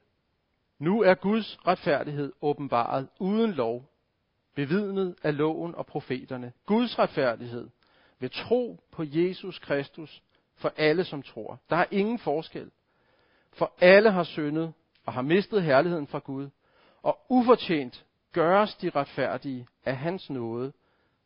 nu 0.81 1.01
er 1.01 1.13
Guds 1.13 1.57
retfærdighed 1.67 2.33
åbenbaret 2.41 3.07
uden 3.19 3.51
lov, 3.51 3.89
bevidnet 4.55 5.15
af 5.23 5.37
loven 5.37 5.75
og 5.75 5.85
profeterne. 5.85 6.53
Guds 6.65 6.99
retfærdighed 6.99 7.69
ved 8.19 8.29
tro 8.29 8.79
på 8.91 9.03
Jesus 9.07 9.59
Kristus 9.59 10.23
for 10.55 10.73
alle, 10.77 11.03
som 11.03 11.21
tror. 11.21 11.59
Der 11.69 11.75
er 11.75 11.85
ingen 11.91 12.19
forskel. 12.19 12.71
For 13.53 13.73
alle 13.81 14.11
har 14.11 14.23
syndet 14.23 14.73
og 15.05 15.13
har 15.13 15.21
mistet 15.21 15.63
herligheden 15.63 16.07
fra 16.07 16.19
Gud, 16.19 16.49
og 17.01 17.19
ufortjent 17.29 18.05
gøres 18.31 18.75
de 18.75 18.89
retfærdige 18.89 19.67
af 19.85 19.97
hans 19.97 20.29
nåde 20.29 20.73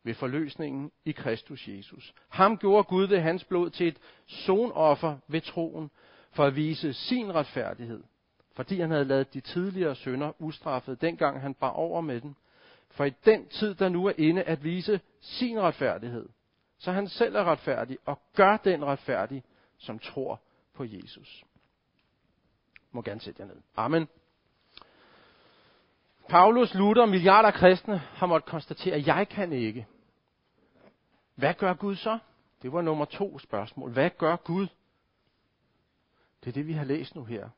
ved 0.02 0.14
forløsningen 0.14 0.92
i 1.04 1.12
Kristus 1.12 1.68
Jesus. 1.68 2.14
Ham 2.28 2.58
gjorde 2.58 2.84
Gud 2.84 3.06
ved 3.06 3.20
hans 3.20 3.44
blod 3.44 3.70
til 3.70 3.88
et 3.88 3.98
sonoffer 4.26 5.16
ved 5.28 5.40
troen, 5.40 5.90
for 6.30 6.44
at 6.44 6.56
vise 6.56 6.92
sin 6.92 7.34
retfærdighed, 7.34 8.02
fordi 8.56 8.80
han 8.80 8.90
havde 8.90 9.04
lavet 9.04 9.34
de 9.34 9.40
tidligere 9.40 9.94
synder 9.94 10.32
ustraffet, 10.42 11.00
dengang 11.00 11.40
han 11.40 11.54
bar 11.54 11.70
over 11.70 12.00
med 12.00 12.20
den, 12.20 12.36
for 12.90 13.04
i 13.04 13.10
den 13.10 13.48
tid, 13.48 13.74
der 13.74 13.88
nu 13.88 14.06
er 14.06 14.12
inde 14.18 14.42
at 14.42 14.64
vise 14.64 15.00
sin 15.20 15.60
retfærdighed, 15.60 16.28
så 16.78 16.92
han 16.92 17.08
selv 17.08 17.36
er 17.36 17.44
retfærdig 17.44 17.98
og 18.04 18.20
gør 18.34 18.56
den 18.56 18.84
retfærdig, 18.84 19.44
som 19.78 19.98
tror 19.98 20.40
på 20.74 20.84
Jesus. 20.84 21.44
Må 22.92 23.02
gerne 23.02 23.20
sætte 23.20 23.42
jer 23.42 23.48
ned. 23.48 23.56
Amen. 23.76 24.08
Paulus, 26.28 26.74
Luther, 26.74 27.06
milliarder 27.06 27.48
af 27.48 27.54
kristne 27.54 27.98
har 27.98 28.26
måttet 28.26 28.50
konstatere, 28.50 28.94
at 28.94 29.06
jeg 29.06 29.28
kan 29.28 29.52
ikke. 29.52 29.86
Hvad 31.34 31.54
gør 31.54 31.74
Gud 31.74 31.96
så? 31.96 32.18
Det 32.62 32.72
var 32.72 32.82
nummer 32.82 33.04
to 33.04 33.38
spørgsmål. 33.38 33.90
Hvad 33.92 34.10
gør 34.18 34.36
Gud? 34.36 34.66
Det 36.40 36.48
er 36.48 36.52
det, 36.52 36.66
vi 36.66 36.72
har 36.72 36.84
læst 36.84 37.14
nu 37.14 37.24
her. 37.24 37.48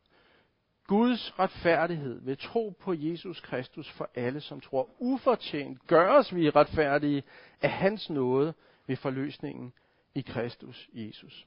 Guds 0.89 1.39
retfærdighed 1.39 2.21
ved 2.21 2.37
tro 2.37 2.75
på 2.81 2.95
Jesus 2.95 3.41
Kristus 3.41 3.91
for 3.91 4.11
alle, 4.15 4.41
som 4.41 4.61
tror 4.61 4.91
ufortjent, 4.99 5.87
gøres 5.87 6.35
vi 6.35 6.51
retfærdige 6.51 7.23
af 7.63 7.71
hans 7.71 8.11
nåde 8.11 8.55
ved 8.87 8.97
forløsningen 8.97 9.73
i 10.15 10.21
Kristus 10.21 10.89
Jesus. 10.93 11.47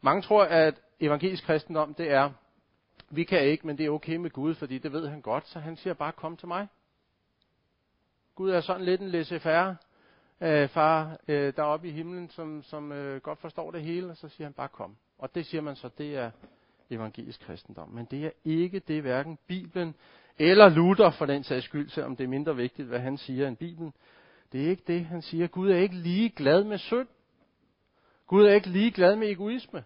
Mange 0.00 0.22
tror, 0.22 0.44
at 0.44 0.74
evangelisk 1.00 1.44
kristendom, 1.44 1.94
det 1.94 2.10
er, 2.10 2.30
vi 3.10 3.24
kan 3.24 3.40
ikke, 3.40 3.66
men 3.66 3.78
det 3.78 3.86
er 3.86 3.90
okay 3.90 4.16
med 4.16 4.30
Gud, 4.30 4.54
fordi 4.54 4.78
det 4.78 4.92
ved 4.92 5.08
han 5.08 5.20
godt, 5.20 5.48
så 5.48 5.58
han 5.58 5.76
siger 5.76 5.94
bare, 5.94 6.12
kom 6.12 6.36
til 6.36 6.48
mig. 6.48 6.68
Gud 8.34 8.50
er 8.50 8.60
sådan 8.60 8.84
lidt 8.84 9.00
en 9.00 9.08
laissez-faire 9.08 9.74
øh, 10.40 10.68
far 10.68 11.18
øh, 11.28 11.52
deroppe 11.56 11.88
i 11.88 11.90
himlen, 11.90 12.30
som, 12.30 12.62
som 12.62 12.92
øh, 12.92 13.20
godt 13.20 13.38
forstår 13.38 13.70
det 13.70 13.82
hele, 13.82 14.10
og 14.10 14.16
så 14.16 14.28
siger 14.28 14.46
han 14.46 14.54
bare 14.54 14.68
kom. 14.68 14.96
Og 15.18 15.34
det 15.34 15.46
siger 15.46 15.60
man 15.60 15.76
så, 15.76 15.90
det 15.98 16.16
er 16.16 16.30
evangelisk 16.90 17.40
kristendom. 17.40 17.88
Men 17.88 18.04
det 18.10 18.24
er 18.24 18.30
ikke 18.44 18.78
det, 18.78 19.02
hverken 19.02 19.38
Bibelen 19.46 19.94
eller 20.38 20.68
Luther 20.68 21.10
for 21.10 21.26
den 21.26 21.44
sags 21.44 21.64
skyld, 21.64 21.88
selvom 21.88 22.16
det 22.16 22.24
er 22.24 22.28
mindre 22.28 22.56
vigtigt, 22.56 22.88
hvad 22.88 23.00
han 23.00 23.16
siger 23.16 23.48
end 23.48 23.56
Bibelen. 23.56 23.92
Det 24.52 24.64
er 24.64 24.70
ikke 24.70 24.82
det, 24.86 25.04
han 25.04 25.22
siger. 25.22 25.46
Gud 25.46 25.70
er 25.70 25.76
ikke 25.76 25.94
lige 25.94 26.30
glad 26.30 26.64
med 26.64 26.78
synd. 26.78 27.08
Gud 28.26 28.44
er 28.44 28.54
ikke 28.54 28.68
lige 28.68 28.90
glad 28.90 29.16
med 29.16 29.30
egoisme. 29.30 29.84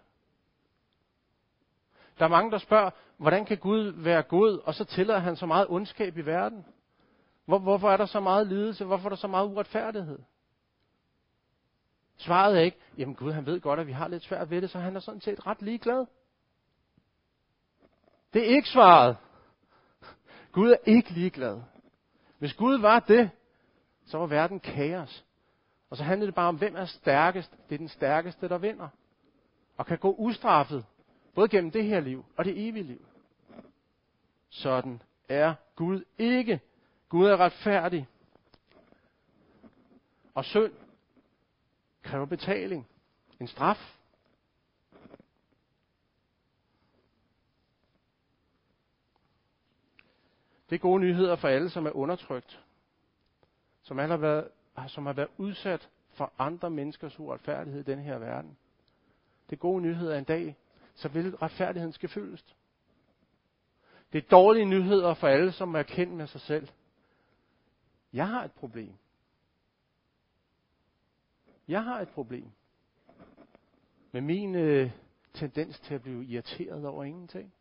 Der 2.19 2.25
er 2.25 2.29
mange, 2.29 2.51
der 2.51 2.57
spørger, 2.57 2.89
hvordan 3.17 3.45
kan 3.45 3.57
Gud 3.57 3.93
være 3.95 4.21
god, 4.21 4.59
og 4.63 4.73
så 4.73 4.85
tillader 4.85 5.19
han 5.19 5.35
så 5.35 5.45
meget 5.45 5.67
ondskab 5.69 6.17
i 6.17 6.21
verden? 6.21 6.65
Hvor, 7.45 7.59
hvorfor 7.59 7.91
er 7.91 7.97
der 7.97 8.05
så 8.05 8.19
meget 8.19 8.47
lidelse? 8.47 8.85
Hvorfor 8.85 9.05
er 9.05 9.09
der 9.09 9.15
så 9.15 9.27
meget 9.27 9.47
uretfærdighed? 9.47 10.19
Svaret 12.17 12.57
er 12.57 12.61
ikke, 12.61 12.77
jamen 12.97 13.15
Gud 13.15 13.31
han 13.31 13.45
ved 13.45 13.61
godt, 13.61 13.79
at 13.79 13.87
vi 13.87 13.91
har 13.91 14.07
lidt 14.07 14.23
svært 14.23 14.49
ved 14.49 14.61
det, 14.61 14.69
så 14.69 14.79
han 14.79 14.95
er 14.95 14.99
sådan 14.99 15.21
set 15.21 15.47
ret 15.47 15.61
ligeglad. 15.61 16.05
Det 18.33 18.41
er 18.41 18.55
ikke 18.55 18.69
svaret. 18.69 19.17
Gud 20.51 20.71
er 20.71 20.77
ikke 20.85 21.11
ligeglad. 21.11 21.61
Hvis 22.39 22.53
Gud 22.53 22.79
var 22.79 22.99
det, 22.99 23.29
så 24.05 24.17
var 24.17 24.25
verden 24.25 24.59
kaos. 24.59 25.25
Og 25.89 25.97
så 25.97 26.03
handlede 26.03 26.27
det 26.27 26.35
bare 26.35 26.47
om, 26.47 26.57
hvem 26.57 26.75
er 26.75 26.85
stærkest. 26.85 27.51
Det 27.69 27.75
er 27.75 27.77
den 27.77 27.87
stærkeste, 27.87 28.49
der 28.49 28.57
vinder. 28.57 28.87
Og 29.77 29.85
kan 29.85 29.97
gå 29.97 30.15
ustraffet, 30.17 30.85
både 31.35 31.49
gennem 31.49 31.71
det 31.71 31.85
her 31.85 31.99
liv 31.99 32.25
og 32.37 32.45
det 32.45 32.67
evige 32.67 32.83
liv. 32.83 33.05
Sådan 34.49 35.01
er 35.29 35.53
Gud 35.75 36.03
ikke. 36.17 36.59
Gud 37.09 37.27
er 37.27 37.37
retfærdig. 37.37 38.07
Og 40.33 40.45
synd 40.45 40.73
kræver 42.03 42.25
betaling. 42.25 42.87
En 43.39 43.47
straf. 43.47 43.97
Det 50.71 50.77
er 50.77 50.81
gode 50.81 51.01
nyheder 51.01 51.35
for 51.35 51.47
alle, 51.47 51.69
som 51.69 51.85
er 51.85 51.91
undertrykt. 51.91 52.63
Som, 53.81 53.99
alle 53.99 54.11
har, 54.11 54.17
været, 54.17 54.47
som 54.87 55.05
har 55.05 55.13
været 55.13 55.29
udsat 55.37 55.89
for 56.09 56.33
andre 56.39 56.69
menneskers 56.69 57.19
uretfærdighed 57.19 57.79
i 57.81 57.91
den 57.91 57.99
her 57.99 58.17
verden. 58.17 58.57
Det 59.49 59.55
er 59.55 59.59
gode 59.59 59.81
nyheder 59.81 60.17
en 60.17 60.23
dag, 60.23 60.55
så 60.95 61.07
vil 61.07 61.35
retfærdigheden 61.35 61.93
skal 61.93 62.09
fyldes. 62.09 62.55
Det 64.13 64.23
er 64.23 64.29
dårlige 64.29 64.65
nyheder 64.65 65.13
for 65.13 65.27
alle, 65.27 65.51
som 65.51 65.75
er 65.75 65.83
kendt 65.83 66.13
med 66.13 66.27
sig 66.27 66.41
selv. 66.41 66.67
Jeg 68.13 68.27
har 68.27 68.43
et 68.43 68.51
problem. 68.51 68.93
Jeg 71.67 71.83
har 71.83 71.99
et 72.01 72.09
problem. 72.09 72.51
Med 74.11 74.21
min 74.21 74.55
øh, 74.55 74.91
tendens 75.33 75.79
til 75.79 75.93
at 75.93 76.01
blive 76.01 76.25
irriteret 76.25 76.85
over 76.85 77.03
ingenting. 77.03 77.53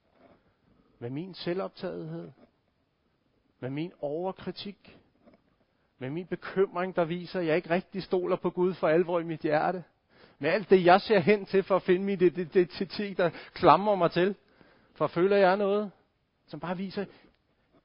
Med 0.99 1.11
min 1.11 1.35
selvoptagethed. 1.35 2.31
Med 3.61 3.71
min 3.71 3.93
overkritik. 4.01 4.99
Med 5.99 6.11
min 6.11 6.27
bekymring, 6.27 6.97
der 6.97 7.05
viser, 7.05 7.41
at 7.41 7.47
jeg 7.47 7.57
ikke 7.57 7.71
rigtig 7.71 8.03
stoler 8.03 8.37
på 8.37 8.51
Gud 8.51 8.75
for 8.75 8.89
alvor 8.89 9.21
i 9.21 9.25
mit 9.25 9.41
hjerte. 9.41 9.85
Med 10.39 10.51
alt 10.51 10.71
det, 10.71 10.85
jeg 10.85 11.01
ser 11.01 11.19
hen 11.19 11.47
til 11.47 11.63
for 11.63 11.77
at 11.77 11.83
finde 11.83 12.05
min 12.05 12.21
identitet, 12.21 13.19
der 13.19 13.31
klamrer 13.55 13.95
mig 13.95 14.11
til. 14.11 14.37
For 14.95 15.07
føler 15.07 15.37
jeg 15.37 15.57
noget, 15.57 15.91
som 16.47 16.61
bare 16.61 16.77
viser, 16.77 17.05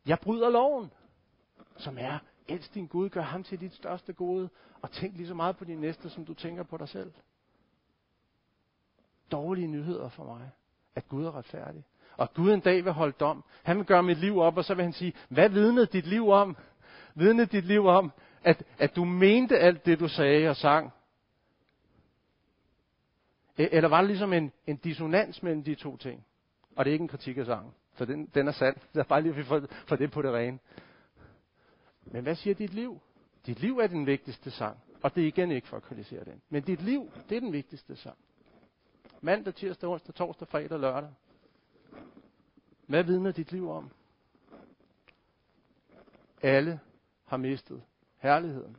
jeg 0.07 0.19
bryder 0.19 0.49
loven. 0.49 0.91
Som 1.77 1.97
er, 1.99 2.19
elsk 2.47 2.73
din 2.73 2.87
Gud, 2.87 3.09
gør 3.09 3.21
ham 3.21 3.43
til 3.43 3.59
dit 3.59 3.73
største 3.73 4.13
gode, 4.13 4.49
og 4.81 4.91
tænk 4.91 5.15
lige 5.15 5.27
så 5.27 5.33
meget 5.33 5.57
på 5.57 5.65
din 5.65 5.77
næste, 5.77 6.09
som 6.09 6.25
du 6.25 6.33
tænker 6.33 6.63
på 6.63 6.77
dig 6.77 6.89
selv. 6.89 7.13
Dårlige 9.31 9.67
nyheder 9.67 10.09
for 10.09 10.23
mig, 10.23 10.49
at 10.95 11.07
Gud 11.07 11.25
er 11.25 11.37
retfærdig. 11.37 11.83
Og 12.17 12.33
Gud 12.33 12.53
en 12.53 12.59
dag 12.59 12.85
vil 12.85 12.91
holde 12.91 13.15
dom. 13.19 13.43
Han 13.63 13.77
vil 13.77 13.85
gøre 13.85 14.03
mit 14.03 14.17
liv 14.17 14.37
op, 14.39 14.57
og 14.57 14.65
så 14.65 14.73
vil 14.73 14.83
han 14.83 14.93
sige, 14.93 15.13
hvad 15.29 15.49
vidnede 15.49 15.85
dit 15.85 16.05
liv 16.05 16.29
om? 16.29 16.57
Vidnede 17.15 17.47
dit 17.47 17.65
liv 17.65 17.85
om, 17.85 18.11
at, 18.43 18.63
at 18.77 18.95
du 18.95 19.05
mente 19.05 19.59
alt 19.59 19.85
det, 19.85 19.99
du 19.99 20.07
sagde 20.07 20.49
og 20.49 20.55
sang? 20.55 20.91
E, 23.57 23.73
eller 23.73 23.89
var 23.89 24.01
det 24.01 24.07
ligesom 24.07 24.33
en, 24.33 24.51
en 24.67 24.77
dissonans 24.77 25.43
mellem 25.43 25.63
de 25.63 25.75
to 25.75 25.97
ting? 25.97 26.25
Og 26.75 26.85
det 26.85 26.91
er 26.91 26.93
ikke 26.93 27.03
en 27.03 27.07
kritik 27.07 27.37
af 27.37 27.45
sangen, 27.45 27.73
for 27.93 28.05
den, 28.05 28.25
den 28.25 28.47
er 28.47 28.51
sand. 28.51 28.75
Det 28.93 28.99
er 28.99 29.03
bare 29.03 29.21
lige, 29.21 29.31
at 29.31 29.37
vi 29.37 29.43
får, 29.43 29.61
får 29.87 29.95
det 29.95 30.11
på 30.11 30.21
det 30.21 30.33
rene. 30.33 30.59
Men 32.05 32.23
hvad 32.23 32.35
siger 32.35 32.53
dit 32.53 32.73
liv? 32.73 33.01
Dit 33.45 33.59
liv 33.59 33.77
er 33.77 33.87
den 33.87 34.05
vigtigste 34.05 34.51
sang. 34.51 34.77
Og 35.03 35.15
det 35.15 35.23
er 35.23 35.27
igen 35.27 35.51
ikke 35.51 35.67
for 35.67 35.77
at 35.77 35.83
kritisere 35.83 36.23
den. 36.23 36.41
Men 36.49 36.63
dit 36.63 36.81
liv, 36.81 37.11
det 37.29 37.35
er 37.35 37.39
den 37.39 37.53
vigtigste 37.53 37.95
sang. 37.95 38.17
Mandag, 39.21 39.55
tirsdag, 39.55 39.89
onsdag, 39.89 40.15
torsdag, 40.15 40.47
fredag, 40.47 40.79
lørdag. 40.79 41.09
Hvad 42.87 43.03
vidner 43.03 43.31
dit 43.31 43.51
liv 43.51 43.69
om? 43.69 43.91
Alle 46.41 46.79
har 47.25 47.37
mistet 47.37 47.83
herligheden. 48.17 48.77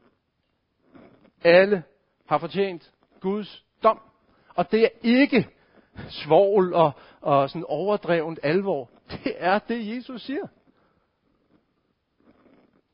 Alle 1.44 1.84
har 2.26 2.38
fortjent 2.38 2.92
Guds 3.20 3.66
dom. 3.82 4.00
Og 4.54 4.70
det 4.70 4.84
er 4.84 4.88
ikke 5.02 5.48
svogl 6.08 6.74
og, 6.74 6.92
og 7.20 7.50
sådan 7.50 7.64
overdrevent 7.68 8.38
alvor. 8.42 8.90
Det 9.10 9.34
er 9.36 9.58
det, 9.58 9.96
Jesus 9.96 10.22
siger. 10.22 10.46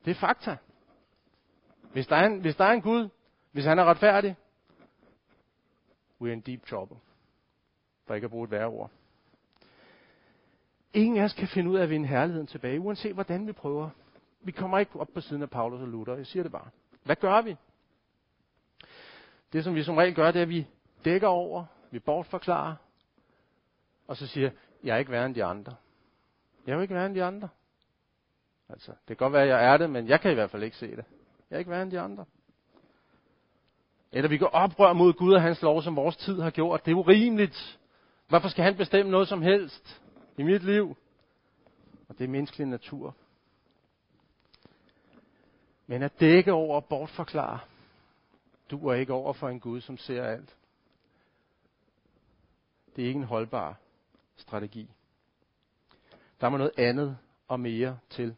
Det 0.05 0.11
er 0.11 0.15
fakta. 0.15 0.57
Hvis 1.93 2.07
der 2.07 2.17
er 2.17 2.27
en, 2.27 2.41
hvis 2.41 2.57
der 2.57 2.65
er 2.65 2.73
en 2.73 2.83
Gud, 2.83 3.09
hvis 3.53 3.65
han 3.65 3.79
er 3.79 3.85
retfærdig, 3.85 4.37
we're 6.21 6.27
in 6.27 6.41
deep 6.41 6.67
trouble. 6.67 6.97
For 8.07 8.15
ikke 8.15 8.25
at 8.25 8.31
bruge 8.31 8.45
et 8.45 8.51
værre 8.51 8.67
ord. 8.67 8.91
Ingen 10.95 11.19
af 11.19 11.25
os 11.25 11.33
kan 11.33 11.49
finde 11.49 11.71
ud 11.71 11.77
af 11.77 11.83
at 11.83 11.91
vinde 11.91 12.09
herligheden 12.09 12.47
tilbage, 12.47 12.81
uanset 12.81 13.15
hvordan 13.15 13.47
vi 13.47 13.53
prøver. 13.53 13.91
Vi 14.41 14.53
kommer 14.53 14.79
ikke 14.79 15.01
op 15.01 15.09
på 15.15 15.21
siden 15.21 15.43
af 15.43 15.51
Paulus 15.51 15.81
og 15.81 15.89
Luther. 15.89 16.15
Jeg 16.15 16.27
siger 16.27 16.43
det 16.43 16.53
bare. 16.53 16.69
Hvad 17.03 17.17
gør 17.17 17.43
vi? 17.43 17.57
Det, 19.53 19.65
som 19.65 19.75
vi 19.75 19.83
som 19.83 19.97
regel 19.97 20.15
gør, 20.15 20.31
det 20.31 20.39
er, 20.39 20.43
at 20.43 20.49
vi 20.49 20.67
dækker 21.05 21.29
over, 21.29 21.65
vi 21.91 21.99
bortforklarer, 21.99 22.75
og 24.09 24.17
så 24.17 24.27
siger, 24.27 24.51
jeg 24.85 24.95
er 24.95 24.99
ikke 24.99 25.11
værre 25.11 25.27
end 25.27 25.35
de 25.35 25.45
andre. 25.45 25.75
Jeg 26.67 26.73
er 26.73 26.77
jo 26.77 26.83
ikke 26.83 26.95
værre 26.95 27.07
end 27.07 27.15
de 27.15 27.25
andre. 27.25 27.49
Altså, 28.69 28.91
det 28.91 29.07
kan 29.07 29.17
godt 29.17 29.33
være, 29.33 29.43
at 29.43 29.49
jeg 29.49 29.73
er 29.73 29.77
det, 29.77 29.91
men 29.91 30.09
jeg 30.09 30.21
kan 30.21 30.31
i 30.31 30.35
hvert 30.35 30.51
fald 30.51 30.63
ikke 30.63 30.77
se 30.77 30.91
det. 30.91 31.05
Jeg 31.51 31.57
er 31.57 31.59
ikke 31.59 31.71
værre 31.71 31.83
end 31.83 31.91
de 31.91 32.01
andre. 32.01 32.25
Eller 34.13 34.29
vi 34.29 34.39
går 34.39 34.47
oprør 34.47 34.93
mod 34.93 35.13
Gud 35.13 35.35
og 35.35 35.43
hans 35.43 35.63
lov, 35.63 35.83
som 35.83 35.97
vores 35.97 36.17
tid 36.17 36.41
har 36.41 36.51
gjort. 36.51 36.85
Det 36.85 36.91
er 36.91 36.97
urimeligt. 36.97 37.79
Hvorfor 38.29 38.49
skal 38.49 38.65
han 38.65 38.77
bestemme 38.77 39.11
noget 39.11 39.29
som 39.29 39.43
helst 39.43 40.02
i 40.37 40.43
mit 40.43 40.63
liv? 40.63 40.97
Og 42.09 42.19
det 42.19 42.25
er 42.25 42.29
menneskelig 42.29 42.67
natur. 42.67 43.17
Men 45.87 46.03
at 46.03 46.21
dække 46.21 46.53
over 46.53 46.77
og 46.77 46.85
bortforklare, 46.85 47.59
du 48.71 48.89
er 48.89 48.95
ikke 48.95 49.13
over 49.13 49.33
for 49.33 49.49
en 49.49 49.61
Gud, 49.61 49.81
som 49.81 49.99
ser 49.99 50.25
alt. 50.25 50.57
Det 52.97 53.05
er 53.05 53.09
ikke 53.09 53.19
en 53.19 53.25
holdbar 53.25 53.77
strategi. 54.37 54.91
Der 56.41 56.49
må 56.49 56.57
noget 56.57 56.73
andet 56.79 57.19
og 57.49 57.61
mere 57.61 57.99
til. 58.11 58.37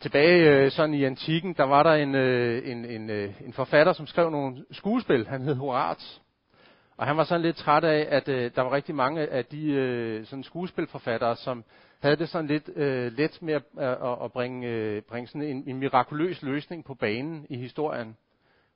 Tilbage 0.00 0.50
øh, 0.50 0.70
sådan 0.70 0.94
i 0.94 1.04
antikken, 1.04 1.54
der 1.54 1.64
var 1.64 1.82
der 1.82 1.92
en, 1.92 2.14
øh, 2.14 2.70
en, 2.70 2.84
en, 2.84 3.10
øh, 3.10 3.42
en 3.42 3.52
forfatter, 3.52 3.92
som 3.92 4.06
skrev 4.06 4.30
nogle 4.30 4.64
skuespil. 4.70 5.26
Han 5.26 5.42
hed 5.42 5.54
Horaz. 5.54 6.20
Og 6.96 7.06
han 7.06 7.16
var 7.16 7.24
sådan 7.24 7.42
lidt 7.42 7.56
træt 7.56 7.84
af, 7.84 8.06
at 8.10 8.28
øh, 8.28 8.50
der 8.54 8.62
var 8.62 8.72
rigtig 8.72 8.94
mange 8.94 9.26
af 9.26 9.44
de 9.44 9.72
øh, 9.72 10.26
sådan 10.26 10.42
skuespilforfattere, 10.42 11.36
som 11.36 11.64
havde 12.00 12.16
det 12.16 12.28
sådan 12.28 12.46
lidt 12.46 12.70
øh, 12.76 13.12
let 13.12 13.42
med 13.42 13.54
at, 13.54 13.62
at, 13.76 14.24
at 14.24 14.32
bringe, 14.32 14.68
øh, 14.68 15.02
bringe 15.02 15.26
sådan 15.26 15.42
en, 15.42 15.64
en 15.66 15.78
mirakuløs 15.78 16.42
løsning 16.42 16.84
på 16.84 16.94
banen 16.94 17.46
i 17.50 17.56
historien. 17.56 18.16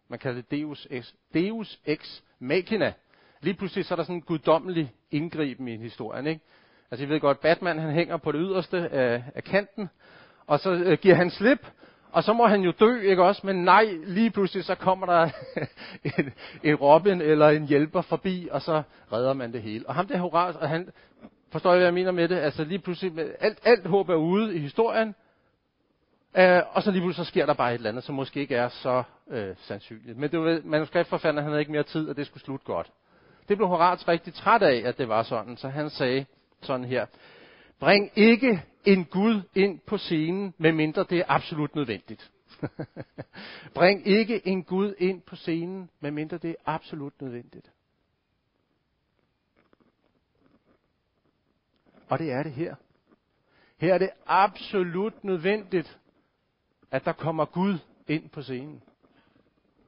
Man 0.08 0.18
kalder 0.18 0.40
det 0.40 0.50
Deus 0.50 0.86
ex, 0.90 1.12
Deus 1.34 1.80
ex 1.86 2.20
machina. 2.38 2.92
Lige 3.40 3.54
pludselig 3.54 3.84
så 3.84 3.94
er 3.94 3.96
der 3.96 4.02
sådan 4.02 4.16
en 4.16 4.22
guddommelig 4.22 4.92
indgriben 5.10 5.68
i 5.68 5.76
historien. 5.76 6.26
Ikke? 6.26 6.40
Altså 6.90 7.06
I 7.06 7.08
ved 7.08 7.20
godt, 7.20 7.40
Batman 7.40 7.78
han 7.78 7.92
hænger 7.92 8.16
på 8.16 8.32
det 8.32 8.40
yderste 8.44 8.88
af, 8.88 9.24
af 9.34 9.44
kanten, 9.44 9.88
og 10.46 10.60
så 10.60 10.70
øh, 10.70 10.98
giver 10.98 11.14
han 11.14 11.30
slip, 11.30 11.66
og 12.12 12.24
så 12.24 12.32
må 12.32 12.46
han 12.46 12.60
jo 12.60 12.72
dø, 12.80 13.00
ikke 13.00 13.22
også? 13.22 13.40
Men 13.44 13.64
nej, 13.64 13.84
lige 14.04 14.30
pludselig 14.30 14.64
så 14.64 14.74
kommer 14.74 15.06
der 15.06 15.30
en, 16.18 16.32
en 16.62 16.74
Robin 16.74 17.20
eller 17.20 17.48
en 17.48 17.66
hjælper 17.66 18.02
forbi, 18.02 18.48
og 18.50 18.62
så 18.62 18.82
redder 19.12 19.32
man 19.32 19.52
det 19.52 19.62
hele. 19.62 19.88
Og 19.88 19.94
ham 19.94 20.06
der 20.06 20.18
Horaz, 20.18 20.56
og 20.56 20.68
han, 20.68 20.88
forstår 21.52 21.70
jeg, 21.70 21.78
hvad 21.78 21.86
jeg 21.86 21.94
mener 21.94 22.12
med 22.12 22.28
det? 22.28 22.36
Altså 22.36 22.64
lige 22.64 22.78
pludselig, 22.78 23.12
med 23.12 23.30
alt, 23.40 23.58
alt 23.64 23.86
håb 23.86 24.08
er 24.08 24.14
ude 24.14 24.56
i 24.56 24.58
historien, 24.58 25.14
øh, 26.36 26.62
og 26.72 26.82
så 26.82 26.90
lige 26.90 27.02
pludselig 27.02 27.26
så 27.26 27.30
sker 27.30 27.46
der 27.46 27.54
bare 27.54 27.70
et 27.70 27.74
eller 27.74 27.90
andet, 27.90 28.04
som 28.04 28.14
måske 28.14 28.40
ikke 28.40 28.56
er 28.56 28.68
så 28.68 29.02
øh, 29.30 29.56
sandsynligt. 29.58 30.18
Men 30.18 30.30
det 30.30 30.40
var, 30.40 30.60
manuskriptforfatteren 30.64 31.36
han 31.36 31.52
havde 31.52 31.60
ikke 31.60 31.72
mere 31.72 31.82
tid, 31.82 32.08
og 32.08 32.16
det 32.16 32.26
skulle 32.26 32.44
slutte 32.44 32.66
godt. 32.66 32.90
Det 33.48 33.56
blev 33.56 33.68
Horaz 33.68 34.08
rigtig 34.08 34.34
træt 34.34 34.62
af, 34.62 34.82
at 34.84 34.98
det 34.98 35.08
var 35.08 35.22
sådan, 35.22 35.56
så 35.56 35.68
han 35.68 35.90
sagde 35.90 36.26
sådan 36.62 36.84
her. 36.84 37.06
Bring 37.78 38.10
ikke 38.16 38.64
en 38.84 39.04
Gud 39.04 39.42
ind 39.54 39.80
på 39.80 39.98
scenen, 39.98 40.54
medmindre 40.58 41.04
det 41.04 41.18
er 41.18 41.24
absolut 41.28 41.74
nødvendigt. 41.74 42.30
Bring 43.74 44.06
ikke 44.06 44.46
en 44.46 44.64
Gud 44.64 44.94
ind 44.98 45.22
på 45.22 45.36
scenen, 45.36 45.90
medmindre 46.00 46.38
det 46.38 46.50
er 46.50 46.54
absolut 46.66 47.22
nødvendigt. 47.22 47.70
Og 52.08 52.18
det 52.18 52.32
er 52.32 52.42
det 52.42 52.52
her. 52.52 52.74
Her 53.76 53.94
er 53.94 53.98
det 53.98 54.10
absolut 54.26 55.24
nødvendigt, 55.24 55.98
at 56.90 57.04
der 57.04 57.12
kommer 57.12 57.44
Gud 57.44 57.78
ind 58.08 58.28
på 58.28 58.42
scenen. 58.42 58.82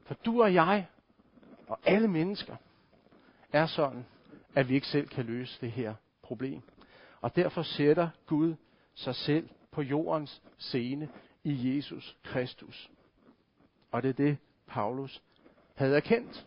For 0.04 0.14
du 0.14 0.42
og 0.42 0.54
jeg, 0.54 0.86
og 1.66 1.78
alle 1.84 2.08
mennesker, 2.08 2.56
er 3.52 3.66
sådan, 3.66 4.06
at 4.54 4.68
vi 4.68 4.74
ikke 4.74 4.86
selv 4.86 5.08
kan 5.08 5.24
løse 5.24 5.60
det 5.60 5.72
her 5.72 5.94
problem. 6.22 6.62
Og 7.20 7.36
derfor 7.36 7.62
sætter 7.62 8.08
Gud 8.26 8.54
sig 8.94 9.14
selv 9.14 9.48
på 9.70 9.82
jordens 9.82 10.42
scene 10.58 11.08
i 11.44 11.76
Jesus 11.76 12.16
Kristus. 12.22 12.90
Og 13.90 14.02
det 14.02 14.08
er 14.08 14.12
det, 14.12 14.38
Paulus 14.66 15.22
havde 15.74 15.96
erkendt. 15.96 16.46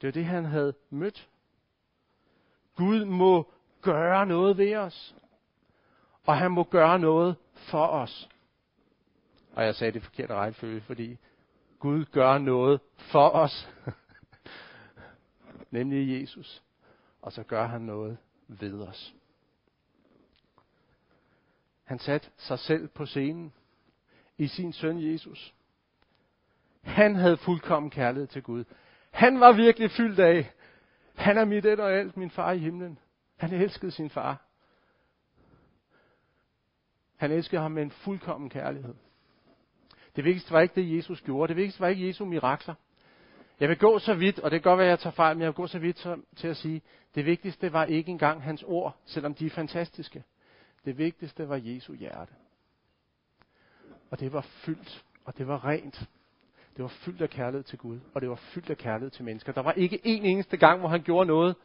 Det 0.00 0.08
er 0.08 0.12
det, 0.12 0.24
han 0.24 0.44
havde 0.44 0.74
mødt. 0.90 1.28
Gud 2.76 3.04
må 3.04 3.52
gøre 3.82 4.26
noget 4.26 4.58
ved 4.58 4.76
os. 4.76 5.16
Og 6.26 6.38
han 6.38 6.50
må 6.50 6.64
gøre 6.64 6.98
noget 6.98 7.36
for 7.54 7.86
os. 7.86 8.28
Og 9.52 9.64
jeg 9.64 9.74
sagde 9.74 9.92
det 9.92 10.02
forkerte 10.02 10.34
rækkefølge, 10.34 10.80
fordi 10.80 11.18
Gud 11.78 12.04
gør 12.04 12.38
noget 12.38 12.80
for 12.96 13.28
os. 13.28 13.70
Nemlig 15.70 16.20
Jesus. 16.20 16.62
Og 17.22 17.32
så 17.32 17.42
gør 17.42 17.66
han 17.66 17.80
noget 17.80 18.18
ved 18.48 18.80
os. 18.80 19.14
Han 21.84 21.98
satte 21.98 22.30
sig 22.36 22.58
selv 22.58 22.88
på 22.88 23.06
scenen 23.06 23.52
i 24.38 24.46
sin 24.46 24.72
søn 24.72 25.12
Jesus. 25.12 25.54
Han 26.82 27.14
havde 27.14 27.36
fuldkommen 27.36 27.90
kærlighed 27.90 28.26
til 28.26 28.42
Gud. 28.42 28.64
Han 29.10 29.40
var 29.40 29.52
virkelig 29.52 29.90
fyldt 29.90 30.18
af, 30.18 30.52
han 31.14 31.38
er 31.38 31.44
mit 31.44 31.64
et 31.64 31.80
og 31.80 31.92
alt, 31.92 32.16
min 32.16 32.30
far 32.30 32.52
i 32.52 32.58
himlen. 32.58 32.98
Han 33.36 33.52
elskede 33.52 33.90
sin 33.90 34.10
far. 34.10 34.42
Han 37.16 37.30
elskede 37.32 37.60
ham 37.60 37.72
med 37.72 37.82
en 37.82 37.90
fuldkommen 37.90 38.50
kærlighed. 38.50 38.94
Det 40.16 40.24
vigtigste 40.24 40.52
var 40.52 40.60
ikke 40.60 40.74
det, 40.74 40.96
Jesus 40.96 41.22
gjorde. 41.22 41.48
Det 41.48 41.56
vigtigste 41.56 41.80
var 41.80 41.88
ikke 41.88 42.08
Jesu 42.08 42.24
mirakler. 42.24 42.74
Jeg 43.60 43.68
vil 43.68 43.78
gå 43.78 43.98
så 43.98 44.14
vidt, 44.14 44.38
og 44.38 44.50
det 44.50 44.62
kan 44.62 44.70
godt 44.70 44.78
være, 44.78 44.86
at 44.86 44.90
jeg 44.90 44.98
tager 44.98 45.14
fejl, 45.14 45.36
men 45.36 45.40
jeg 45.40 45.46
vil 45.46 45.54
gå 45.54 45.66
så 45.66 45.78
vidt 45.78 46.06
til 46.36 46.48
at 46.48 46.56
sige, 46.56 46.82
det 47.14 47.26
vigtigste 47.26 47.72
var 47.72 47.84
ikke 47.84 48.10
engang 48.10 48.42
hans 48.42 48.62
ord, 48.66 48.96
selvom 49.04 49.34
de 49.34 49.46
er 49.46 49.50
fantastiske. 49.50 50.24
Det 50.84 50.98
vigtigste 50.98 51.48
var 51.48 51.60
Jesu 51.64 51.94
hjerte. 51.94 52.32
Og 54.10 54.20
det 54.20 54.32
var 54.32 54.40
fyldt, 54.40 55.04
og 55.24 55.38
det 55.38 55.48
var 55.48 55.64
rent. 55.64 56.08
Det 56.76 56.82
var 56.82 56.88
fyldt 56.88 57.22
af 57.22 57.30
kærlighed 57.30 57.64
til 57.64 57.78
Gud, 57.78 58.00
og 58.14 58.20
det 58.20 58.28
var 58.28 58.34
fyldt 58.36 58.70
af 58.70 58.78
kærlighed 58.78 59.10
til 59.10 59.24
mennesker. 59.24 59.52
Der 59.52 59.62
var 59.62 59.72
ikke 59.72 60.00
en 60.04 60.24
eneste 60.24 60.56
gang, 60.56 60.80
hvor 60.80 60.88
han 60.88 61.02
gjorde 61.02 61.26
noget 61.26 61.56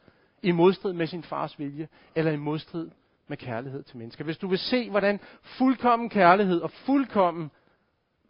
i 0.42 0.52
modstrid 0.52 0.94
med 0.94 1.08
sin 1.08 1.24
fars 1.24 1.60
vilje, 1.60 1.88
eller 2.16 2.32
i 2.32 2.36
modstrid 2.36 2.90
med 3.28 3.38
kærlighed 3.38 3.84
til 3.84 3.98
mennesker. 3.98 4.24
Hvis 4.24 4.38
du 4.38 4.48
vil 4.48 4.60
se, 4.60 4.90
hvordan 4.90 5.20
fuldkommen 5.42 6.10
kærlighed 6.10 6.62
og 6.62 6.72
fuldkommen 6.72 7.52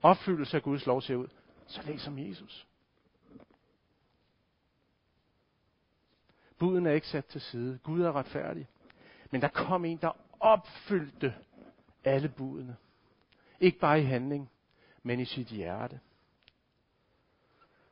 opfyldelse 0.02 0.58
af 0.58 0.64
Guds 0.64 0.86
lov 0.86 1.02
ser 1.02 1.16
ud, 1.16 1.28
så 1.68 1.82
læs 1.86 2.08
om 2.08 2.20
Jesus. 2.20 2.68
Buden 6.62 6.86
er 6.86 6.92
ikke 6.92 7.08
sat 7.08 7.26
til 7.26 7.42
side. 7.42 7.80
Gud 7.84 8.02
er 8.02 8.12
retfærdig. 8.12 8.68
Men 9.32 9.42
der 9.42 9.48
kom 9.48 9.86
en, 9.86 9.98
der 9.98 10.12
opfyldte 10.40 11.34
alle 12.04 12.30
budene. 12.30 12.76
Ikke 13.60 13.80
bare 13.80 14.02
i 14.02 14.04
handling, 14.04 14.50
men 15.04 15.20
i 15.20 15.26
sit 15.26 15.48
hjerte. 15.48 16.00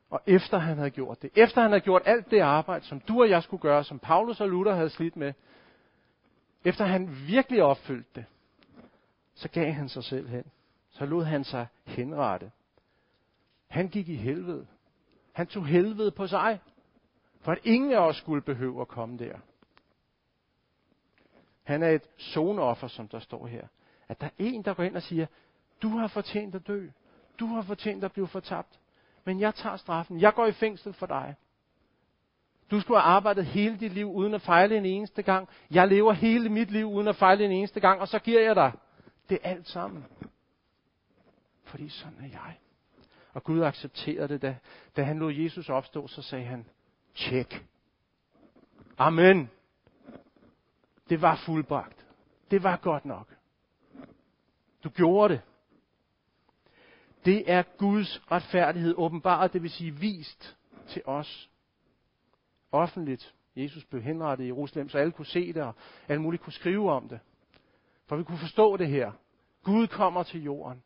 Og 0.09 0.21
efter 0.27 0.57
han 0.57 0.77
havde 0.77 0.89
gjort 0.89 1.21
det, 1.21 1.31
efter 1.35 1.61
han 1.61 1.71
havde 1.71 1.81
gjort 1.81 2.01
alt 2.05 2.31
det 2.31 2.39
arbejde, 2.39 2.85
som 2.85 2.99
du 2.99 3.21
og 3.21 3.29
jeg 3.29 3.43
skulle 3.43 3.61
gøre, 3.61 3.83
som 3.83 3.99
Paulus 3.99 4.41
og 4.41 4.49
Luther 4.49 4.75
havde 4.75 4.89
slidt 4.89 5.15
med, 5.15 5.33
efter 6.65 6.85
han 6.85 7.27
virkelig 7.27 7.63
opfyldte 7.63 8.09
det, 8.15 8.25
så 9.33 9.49
gav 9.49 9.71
han 9.71 9.89
sig 9.89 10.03
selv 10.03 10.27
hen. 10.27 10.43
Så 10.89 11.05
lod 11.05 11.23
han 11.23 11.43
sig 11.43 11.67
henrette. 11.85 12.51
Han 13.67 13.87
gik 13.87 14.09
i 14.09 14.15
helvede. 14.15 14.67
Han 15.33 15.47
tog 15.47 15.65
helvede 15.65 16.11
på 16.11 16.27
sig, 16.27 16.59
for 17.41 17.51
at 17.51 17.59
ingen 17.63 17.91
af 17.91 17.99
os 17.99 18.17
skulle 18.17 18.41
behøve 18.41 18.81
at 18.81 18.87
komme 18.87 19.17
der. 19.17 19.39
Han 21.63 21.83
er 21.83 21.89
et 21.89 22.09
zoneoffer, 22.19 22.87
som 22.87 23.07
der 23.07 23.19
står 23.19 23.47
her. 23.47 23.67
At 24.07 24.21
der 24.21 24.27
er 24.27 24.31
en, 24.37 24.63
der 24.63 24.73
går 24.73 24.83
ind 24.83 24.95
og 24.95 25.01
siger, 25.01 25.25
du 25.81 25.89
har 25.89 26.07
fortjent 26.07 26.55
at 26.55 26.67
dø. 26.67 26.87
Du 27.39 27.45
har 27.45 27.61
fortjent 27.61 28.03
at 28.03 28.11
blive 28.11 28.27
fortabt. 28.27 28.79
Men 29.25 29.39
jeg 29.39 29.55
tager 29.55 29.77
straffen. 29.77 30.21
Jeg 30.21 30.33
går 30.33 30.45
i 30.45 30.51
fængsel 30.51 30.93
for 30.93 31.05
dig. 31.05 31.35
Du 32.71 32.79
skulle 32.79 32.99
have 32.99 33.11
arbejdet 33.11 33.45
hele 33.45 33.77
dit 33.77 33.93
liv 33.93 34.11
uden 34.11 34.33
at 34.33 34.41
fejle 34.41 34.77
en 34.77 34.85
eneste 34.85 35.23
gang. 35.23 35.49
Jeg 35.71 35.87
lever 35.87 36.13
hele 36.13 36.49
mit 36.49 36.71
liv 36.71 36.85
uden 36.85 37.07
at 37.07 37.15
fejle 37.15 37.45
en 37.45 37.51
eneste 37.51 37.79
gang, 37.79 38.01
og 38.01 38.07
så 38.07 38.19
giver 38.19 38.41
jeg 38.41 38.55
dig 38.55 38.71
det 39.29 39.39
alt 39.43 39.67
sammen. 39.67 40.05
Fordi 41.63 41.89
sådan 41.89 42.19
er 42.19 42.27
jeg. 42.27 42.57
Og 43.33 43.43
Gud 43.43 43.61
accepterede 43.61 44.27
det, 44.27 44.41
da, 44.41 44.57
da 44.97 45.03
han 45.03 45.19
lod 45.19 45.33
Jesus 45.33 45.69
opstå, 45.69 46.07
så 46.07 46.21
sagde 46.21 46.45
han, 46.45 46.65
tjek. 47.19 47.65
Amen. 48.97 49.49
Det 51.09 51.21
var 51.21 51.35
fuldbragt. 51.45 52.05
Det 52.51 52.63
var 52.63 52.77
godt 52.77 53.05
nok. 53.05 53.35
Du 54.83 54.89
gjorde 54.89 55.33
det. 55.33 55.41
Det 57.25 57.51
er 57.51 57.63
Guds 57.77 58.31
retfærdighed 58.31 58.95
åbenbart, 58.97 59.53
det 59.53 59.61
vil 59.61 59.71
sige 59.71 59.91
vist 59.91 60.57
til 60.87 61.01
os. 61.05 61.49
Offentligt. 62.71 63.35
Jesus 63.55 63.85
blev 63.85 64.01
henrettet 64.01 64.45
i 64.45 64.47
Jerusalem, 64.47 64.89
så 64.89 64.97
alle 64.97 65.11
kunne 65.11 65.25
se 65.25 65.53
det, 65.53 65.63
og 65.63 65.75
alle 66.07 66.21
muligt 66.21 66.43
kunne 66.43 66.53
skrive 66.53 66.91
om 66.91 67.09
det. 67.09 67.19
For 68.07 68.15
vi 68.15 68.23
kunne 68.23 68.37
forstå 68.37 68.77
det 68.77 68.87
her. 68.87 69.11
Gud 69.63 69.87
kommer 69.87 70.23
til 70.23 70.43
jorden. 70.43 70.83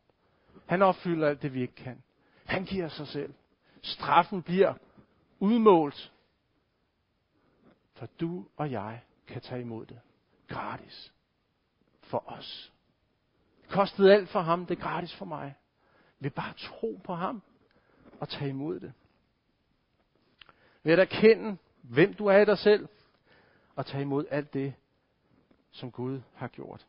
Han 0.66 0.82
opfylder 0.82 1.28
alt 1.28 1.42
det, 1.42 1.54
vi 1.54 1.62
ikke 1.62 1.76
kan. 1.76 2.04
Han 2.46 2.66
giver 2.66 2.88
sig 2.88 3.08
selv. 3.08 3.34
Straffen 3.82 4.44
bliver 4.44 4.74
udmålt. 5.40 6.13
For 7.94 8.08
du 8.20 8.48
og 8.58 8.72
jeg 8.72 9.02
kan 9.28 9.42
tage 9.42 9.62
imod 9.62 9.86
det. 9.86 10.00
Gratis. 10.48 11.14
For 12.02 12.24
os. 12.32 12.74
Det 13.62 13.70
kostede 13.70 14.14
alt 14.14 14.30
for 14.30 14.40
ham, 14.40 14.66
det 14.66 14.78
er 14.78 14.82
gratis 14.82 15.16
for 15.16 15.26
mig. 15.26 15.56
Vi 16.20 16.30
bare 16.30 16.54
tro 16.58 17.02
på 17.04 17.16
ham 17.16 17.42
og 18.20 18.30
tage 18.30 18.50
imod 18.50 18.80
det. 18.80 18.94
Ved 20.84 20.94
at 20.94 21.00
erkende, 21.00 21.58
hvem 21.82 22.14
du 22.14 22.26
er 22.26 22.38
i 22.38 22.46
dig 22.46 22.58
selv, 22.58 22.88
og 23.76 23.86
tage 23.86 24.02
imod 24.02 24.26
alt 24.30 24.54
det, 24.54 24.74
som 25.72 25.92
Gud 25.92 26.22
har 26.36 26.48
gjort. 26.48 26.86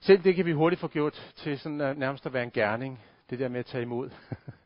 Selv 0.00 0.24
det 0.24 0.34
kan 0.34 0.46
vi 0.46 0.52
hurtigt 0.52 0.80
få 0.80 0.88
gjort 0.88 1.32
til 1.36 1.58
sådan 1.58 1.80
øh, 1.80 1.96
nærmest 1.96 2.26
at 2.26 2.32
være 2.32 2.42
en 2.42 2.50
gerning. 2.50 3.00
Det 3.30 3.38
der 3.38 3.48
med 3.48 3.60
at 3.60 3.66
tage 3.66 3.82
imod. 3.82 4.10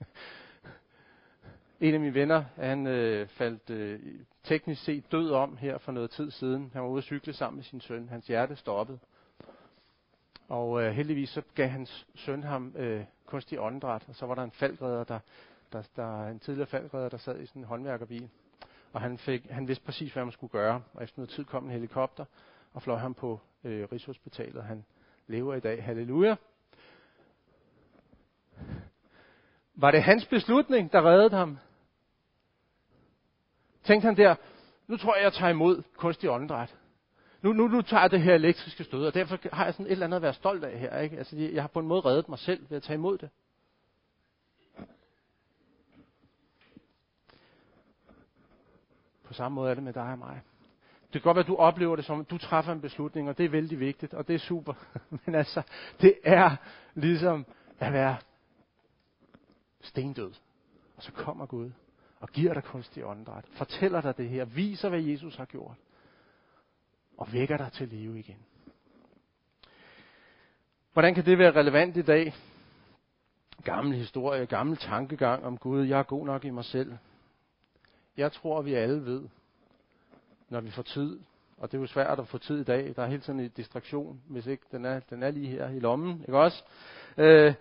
en 1.81 1.95
af 1.95 2.01
mine 2.01 2.15
venner, 2.15 2.45
han 2.57 2.87
øh, 2.87 3.29
faldt 3.29 3.71
øh, 3.71 4.01
teknisk 4.43 4.85
set 4.85 5.13
død 5.13 5.31
om 5.31 5.57
her 5.57 5.79
for 5.79 5.93
noget 5.93 6.11
tid 6.11 6.31
siden. 6.31 6.71
Han 6.73 6.83
var 6.83 6.89
ude 6.89 6.99
at 6.99 7.05
cykle 7.05 7.33
sammen 7.33 7.57
med 7.57 7.65
sin 7.65 7.81
søn. 7.81 8.09
Hans 8.09 8.27
hjerte 8.27 8.57
stoppede. 8.57 8.99
Og 10.49 10.83
øh, 10.83 10.93
heldigvis 10.93 11.31
så 11.31 11.43
gav 11.55 11.69
hans 11.69 12.07
søn 12.15 12.43
ham 12.43 12.75
øh, 12.77 13.05
kunstig 13.27 13.61
åndedræt, 13.61 14.05
og 14.09 14.15
så 14.15 14.27
var 14.27 14.35
der 14.35 14.43
en 14.43 14.51
faldredder, 14.51 15.05
der, 15.05 15.19
der, 15.73 15.83
der, 15.97 16.27
en 16.27 16.39
tidligere 16.39 16.67
faldredder, 16.67 17.09
der 17.09 17.17
sad 17.17 17.41
i 17.41 17.47
sådan 17.47 17.63
en 17.63 17.67
håndværkerbil. 17.67 18.29
Og 18.93 19.01
han, 19.01 19.19
fik, 19.19 19.47
han 19.51 19.69
vidste 19.69 19.85
præcis, 19.85 20.13
hvad 20.13 20.25
man 20.25 20.33
skulle 20.33 20.51
gøre. 20.51 20.83
Og 20.95 21.03
efter 21.03 21.19
noget 21.19 21.31
tid 21.31 21.45
kom 21.45 21.65
en 21.65 21.71
helikopter 21.71 22.25
og 22.73 22.83
fløj 22.83 22.97
ham 22.97 23.15
på 23.15 23.41
øh, 23.65 23.89
Rigshospitalet. 23.93 24.65
Han 24.65 24.85
lever 25.27 25.55
i 25.55 25.61
dag. 25.61 25.85
Halleluja. 25.85 26.37
Var 29.75 29.91
det 29.91 30.03
hans 30.03 30.27
beslutning, 30.27 30.93
der 30.93 31.07
reddede 31.07 31.37
ham? 31.37 31.59
Tænkte 33.85 34.07
han 34.07 34.17
der, 34.17 34.35
nu 34.87 34.97
tror 34.97 35.15
jeg, 35.15 35.25
jeg 35.25 35.33
tager 35.33 35.51
imod 35.51 35.83
kunstig 35.97 36.31
åndedræt 36.31 36.75
nu, 37.45 37.53
nu, 37.53 37.69
nu 37.69 37.83
tager 37.83 38.01
jeg 38.01 38.11
det 38.11 38.23
her 38.23 38.35
elektriske 38.35 38.85
stød, 38.85 39.07
og 39.07 39.15
derfor 39.15 39.39
har 39.53 39.65
jeg 39.65 39.75
sådan 39.75 39.87
et 39.87 39.93
eller 39.93 40.07
andet 40.07 40.17
at 40.17 40.23
være 40.23 40.35
stolt 40.35 40.65
af 40.65 40.79
her. 40.79 40.99
Ikke? 40.99 41.19
Altså, 41.19 41.37
jeg 41.37 41.63
har 41.63 41.69
på 41.69 41.81
en 41.81 41.87
måde 41.87 42.01
reddet 42.01 42.29
mig 42.29 42.39
selv 42.39 42.71
ved 42.71 42.77
at 42.77 42.83
tage 42.83 42.95
imod 42.95 43.19
det. 43.19 43.31
På 49.25 49.33
samme 49.33 49.55
måde 49.55 49.71
er 49.71 49.75
det 49.75 49.83
med 49.83 49.93
dig 49.93 50.03
og 50.13 50.19
mig. 50.19 50.41
Det 51.03 51.13
kan 51.13 51.21
godt 51.23 51.35
være, 51.35 51.43
at 51.43 51.49
du 51.49 51.57
oplever 51.57 51.97
det 51.97 52.05
som, 52.05 52.21
at 52.21 52.31
du 52.31 52.39
træffer 52.39 52.73
en 52.73 52.81
beslutning, 52.81 53.29
og 53.29 53.39
det 53.39 53.45
er 53.45 53.51
vældig 53.51 53.81
vigtigt, 53.81 54.15
og 54.15 54.29
det 54.29 54.35
er 54.35 54.39
super. 54.39 54.75
Men 55.27 55.35
altså, 55.35 55.63
det 56.01 56.15
er 56.25 56.57
ligesom 56.95 57.47
at 57.79 57.93
være 57.93 58.17
stendød. 59.85 60.33
Og 60.97 61.03
så 61.03 61.13
kommer 61.13 61.47
Gud 61.47 61.71
og 62.21 62.29
giver 62.29 62.55
dig 62.55 62.65
kunstig 62.65 63.05
åndedræt. 63.05 63.45
Fortæller 63.51 64.01
dig 64.01 64.17
det 64.17 64.29
her. 64.29 64.45
Viser, 64.45 64.89
hvad 64.89 65.01
Jesus 65.01 65.37
har 65.37 65.45
gjort 65.45 65.77
og 67.19 67.33
vækker 67.33 67.57
dig 67.57 67.73
til 67.73 67.89
live 67.89 68.19
igen. 68.19 68.39
Hvordan 70.93 71.15
kan 71.15 71.25
det 71.25 71.39
være 71.39 71.53
relevant 71.53 71.97
i 71.97 72.03
dag? 72.03 72.35
gammel 73.65 73.99
historie, 73.99 74.47
gammel 74.47 74.77
tankegang 74.77 75.45
om 75.45 75.59
Gud. 75.59 75.85
Jeg 75.85 75.99
er 75.99 76.03
god 76.03 76.27
nok 76.27 76.45
i 76.45 76.51
mig 76.51 76.65
selv. 76.65 76.93
Jeg 78.17 78.33
tror, 78.33 78.63
vi 78.63 78.75
alle 78.75 79.05
ved, 79.05 79.23
når 80.49 80.61
vi 80.61 80.71
får 80.71 80.83
tid, 80.83 81.21
og 81.59 81.73
det 81.73 81.79
er 81.79 81.81
jo 81.81 81.87
svært 81.87 82.19
at 82.19 82.29
få 82.29 82.39
tid 82.39 82.61
i 82.61 82.65
dag. 82.65 82.93
Der 82.97 83.03
er 83.03 83.07
hele 83.07 83.21
tiden 83.21 83.41
en 83.41 83.49
distraktion, 83.49 84.21
hvis 84.29 84.47
ikke 84.47 84.65
den 84.73 84.85
er, 84.85 85.01
den 85.01 85.23
er 85.23 85.31
lige 85.31 85.49
her 85.49 85.69
i 85.69 85.79
lommen, 85.79 86.21
ikke 86.21 86.39
også? 86.39 86.65
Øh, 87.17 87.55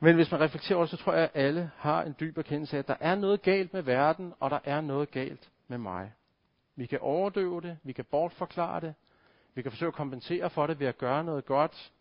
men 0.00 0.14
hvis 0.14 0.30
man 0.30 0.40
reflekterer 0.40 0.76
over 0.76 0.86
det, 0.86 0.98
så 0.98 1.04
tror 1.04 1.12
jeg, 1.12 1.22
at 1.22 1.30
alle 1.34 1.70
har 1.76 2.02
en 2.02 2.14
dyb 2.20 2.38
erkendelse 2.38 2.76
af, 2.76 2.78
at 2.78 2.88
der 2.88 2.96
er 3.00 3.14
noget 3.14 3.42
galt 3.42 3.72
med 3.72 3.82
verden, 3.82 4.34
og 4.40 4.50
der 4.50 4.58
er 4.64 4.80
noget 4.80 5.10
galt 5.10 5.50
med 5.68 5.78
mig. 5.78 6.12
Vi 6.76 6.86
kan 6.86 6.98
overdøve 7.00 7.60
det, 7.60 7.78
vi 7.82 7.92
kan 7.92 8.04
bortforklare 8.04 8.80
det, 8.80 8.94
vi 9.54 9.62
kan 9.62 9.72
forsøge 9.72 9.88
at 9.88 9.94
kompensere 9.94 10.50
for 10.50 10.66
det 10.66 10.80
ved 10.80 10.86
at 10.86 10.98
gøre 10.98 11.24
noget 11.24 11.46
godt, 11.46 11.92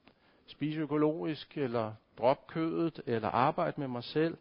spise 0.47 0.79
økologisk, 0.79 1.57
eller 1.57 1.93
droppe 2.17 2.43
kødet, 2.47 3.01
eller 3.05 3.29
arbejde 3.29 3.79
med 3.79 3.87
mig 3.87 4.03
selv, 4.03 4.37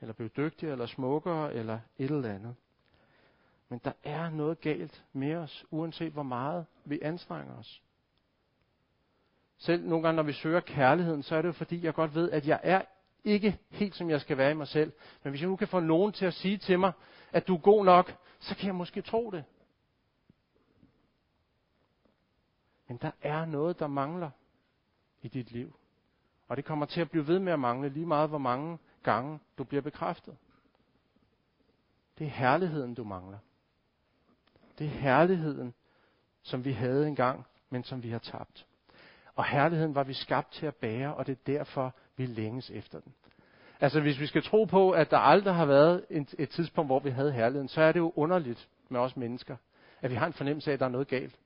eller 0.00 0.12
blive 0.12 0.30
dygtigere, 0.36 0.72
eller 0.72 0.86
smukkere, 0.86 1.54
eller 1.54 1.78
et 1.98 2.10
eller 2.10 2.34
andet. 2.34 2.54
Men 3.68 3.80
der 3.84 3.92
er 4.04 4.30
noget 4.30 4.60
galt 4.60 5.04
med 5.12 5.34
os, 5.34 5.64
uanset 5.70 6.12
hvor 6.12 6.22
meget 6.22 6.66
vi 6.84 6.98
anstrenger 7.02 7.58
os. 7.58 7.82
Selv 9.58 9.88
nogle 9.88 10.02
gange, 10.02 10.16
når 10.16 10.22
vi 10.22 10.32
søger 10.32 10.60
kærligheden, 10.60 11.22
så 11.22 11.36
er 11.36 11.42
det 11.42 11.48
jo 11.48 11.52
fordi, 11.52 11.84
jeg 11.84 11.94
godt 11.94 12.14
ved, 12.14 12.30
at 12.30 12.46
jeg 12.46 12.60
er 12.62 12.82
ikke 13.24 13.58
helt, 13.70 13.94
som 13.94 14.10
jeg 14.10 14.20
skal 14.20 14.36
være 14.36 14.50
i 14.50 14.54
mig 14.54 14.68
selv. 14.68 14.92
Men 15.22 15.30
hvis 15.30 15.40
jeg 15.40 15.48
nu 15.48 15.56
kan 15.56 15.68
få 15.68 15.80
nogen 15.80 16.12
til 16.12 16.26
at 16.26 16.34
sige 16.34 16.58
til 16.58 16.78
mig, 16.78 16.92
at 17.32 17.48
du 17.48 17.54
er 17.54 17.60
god 17.60 17.84
nok, 17.84 18.14
så 18.38 18.56
kan 18.56 18.66
jeg 18.66 18.74
måske 18.74 19.02
tro 19.02 19.30
det. 19.30 19.44
Men 22.88 22.96
der 22.96 23.10
er 23.22 23.44
noget, 23.44 23.78
der 23.78 23.86
mangler 23.86 24.30
i 25.22 25.28
dit 25.28 25.50
liv. 25.50 25.78
Og 26.48 26.56
det 26.56 26.64
kommer 26.64 26.86
til 26.86 27.00
at 27.00 27.10
blive 27.10 27.26
ved 27.26 27.38
med 27.38 27.52
at 27.52 27.60
mangle 27.60 27.88
lige 27.88 28.06
meget, 28.06 28.28
hvor 28.28 28.38
mange 28.38 28.78
gange 29.02 29.40
du 29.58 29.64
bliver 29.64 29.82
bekræftet. 29.82 30.36
Det 32.18 32.26
er 32.26 32.30
herligheden, 32.30 32.94
du 32.94 33.04
mangler. 33.04 33.38
Det 34.78 34.86
er 34.86 34.90
herligheden, 34.90 35.74
som 36.42 36.64
vi 36.64 36.72
havde 36.72 37.08
engang, 37.08 37.46
men 37.70 37.84
som 37.84 38.02
vi 38.02 38.10
har 38.10 38.18
tabt. 38.18 38.65
Og 39.36 39.44
herligheden 39.44 39.94
var 39.94 40.04
vi 40.04 40.12
skabt 40.12 40.52
til 40.52 40.66
at 40.66 40.74
bære, 40.74 41.14
og 41.14 41.26
det 41.26 41.32
er 41.32 41.52
derfor, 41.52 41.94
vi 42.16 42.26
længes 42.26 42.70
efter 42.70 43.00
den. 43.00 43.14
Altså 43.80 44.00
hvis 44.00 44.20
vi 44.20 44.26
skal 44.26 44.42
tro 44.42 44.64
på, 44.64 44.90
at 44.90 45.10
der 45.10 45.18
aldrig 45.18 45.54
har 45.54 45.66
været 45.66 46.04
et, 46.10 46.34
et 46.38 46.48
tidspunkt, 46.50 46.88
hvor 46.88 46.98
vi 46.98 47.10
havde 47.10 47.32
herligheden, 47.32 47.68
så 47.68 47.82
er 47.82 47.92
det 47.92 48.00
jo 48.00 48.12
underligt 48.16 48.68
med 48.88 49.00
os 49.00 49.16
mennesker, 49.16 49.56
at 50.02 50.10
vi 50.10 50.16
har 50.16 50.26
en 50.26 50.32
fornemmelse 50.32 50.70
af, 50.70 50.74
at 50.74 50.80
der 50.80 50.86
er 50.86 50.90
noget 50.90 51.08
galt. 51.08 51.38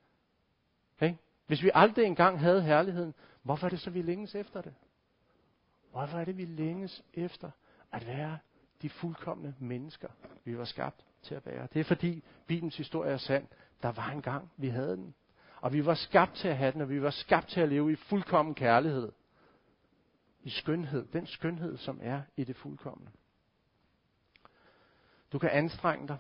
Okay? 0.97 1.15
Hvis 1.47 1.63
vi 1.63 1.71
aldrig 1.75 2.05
engang 2.05 2.41
havde 2.41 2.63
herligheden, 2.63 3.15
hvorfor 3.43 3.67
er 3.67 3.71
det 3.71 3.81
så, 3.81 3.91
vi 3.91 4.03
længes 4.03 4.35
efter 4.35 4.61
det? 4.61 4.75
Hvorfor 5.91 6.19
er 6.19 6.25
det, 6.25 6.37
vi 6.37 6.45
længes 6.45 7.05
efter 7.15 7.51
at 7.93 8.07
være 8.07 8.39
de 8.83 8.91
fuldkommende 8.91 9.55
mennesker, 9.59 10.09
vi 10.45 10.59
var 10.59 10.65
skabt 10.65 11.05
til 11.23 11.35
at 11.35 11.43
bære? 11.43 11.69
Det 11.73 11.81
er 11.81 11.85
fordi 11.85 12.25
Bibelens 12.47 12.77
historie 12.77 13.13
er 13.13 13.17
sand. 13.17 13.47
Der 13.83 13.93
var 13.93 14.11
en 14.11 14.23
gang, 14.23 14.51
vi 14.57 14.69
havde 14.69 14.97
den. 14.97 15.15
Og 15.61 15.73
vi 15.73 15.87
var 15.87 15.95
skabt 15.95 16.35
til 16.35 16.49
at 16.49 16.57
have 16.57 16.73
den, 16.73 16.81
og 16.81 16.89
vi 16.89 17.03
var 17.03 17.11
skabt 17.11 17.49
til 17.49 17.61
at 17.61 17.69
leve 17.69 17.93
i 17.93 17.97
fuldkommen 17.97 18.55
kærlighed. 18.55 19.13
I 20.43 20.51
skønhed. 20.51 21.07
Den 21.13 21.27
skønhed, 21.27 21.77
som 21.77 21.99
er 22.03 22.23
i 22.37 22.45
det 22.45 22.57
fuldkommende. 22.57 23.11
Du 25.33 25.39
kan 25.39 25.51
anstrenge 25.51 26.09
dig. 26.09 26.19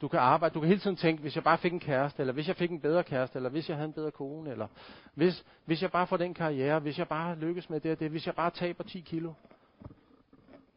Du 0.00 0.08
kan 0.08 0.20
arbejde. 0.20 0.54
Du 0.54 0.60
kan 0.60 0.68
hele 0.68 0.80
tiden 0.80 0.96
tænke, 0.96 1.20
hvis 1.20 1.34
jeg 1.34 1.44
bare 1.44 1.58
fik 1.58 1.72
en 1.72 1.80
kæreste, 1.80 2.20
eller 2.20 2.32
hvis 2.32 2.48
jeg 2.48 2.56
fik 2.56 2.70
en 2.70 2.80
bedre 2.80 3.04
kæreste, 3.04 3.36
eller 3.36 3.50
hvis 3.50 3.68
jeg 3.68 3.76
havde 3.76 3.88
en 3.88 3.92
bedre 3.92 4.10
kone, 4.10 4.50
eller 4.50 4.68
hvis, 5.14 5.44
hvis 5.64 5.82
jeg 5.82 5.90
bare 5.90 6.06
får 6.06 6.16
den 6.16 6.34
karriere, 6.34 6.80
hvis 6.80 6.98
jeg 6.98 7.08
bare 7.08 7.36
lykkes 7.38 7.70
med 7.70 7.80
det 7.80 7.92
og 7.92 8.00
det, 8.00 8.10
hvis 8.10 8.26
jeg 8.26 8.34
bare 8.34 8.50
taber 8.50 8.84
10 8.84 9.00
kilo. 9.00 9.32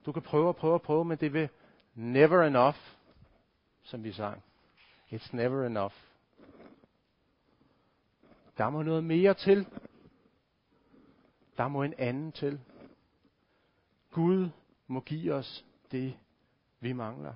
Du 0.05 0.11
kan 0.11 0.21
prøve 0.21 0.47
og 0.47 0.55
prøve 0.55 0.73
og 0.73 0.81
prøve, 0.81 1.05
men 1.05 1.17
det 1.17 1.33
vil 1.33 1.49
never 1.95 2.43
enough, 2.43 2.77
som 3.83 4.03
vi 4.03 4.11
sang. 4.11 4.43
It's 5.11 5.29
never 5.35 5.65
enough. 5.65 6.06
Der 8.57 8.69
må 8.69 8.81
noget 8.81 9.03
mere 9.03 9.33
til. 9.33 9.67
Der 11.57 11.67
må 11.67 11.83
en 11.83 11.93
anden 11.97 12.31
til. 12.31 12.61
Gud 14.11 14.49
må 14.87 14.99
give 14.99 15.33
os 15.33 15.65
det, 15.91 16.17
vi 16.79 16.93
mangler. 16.93 17.33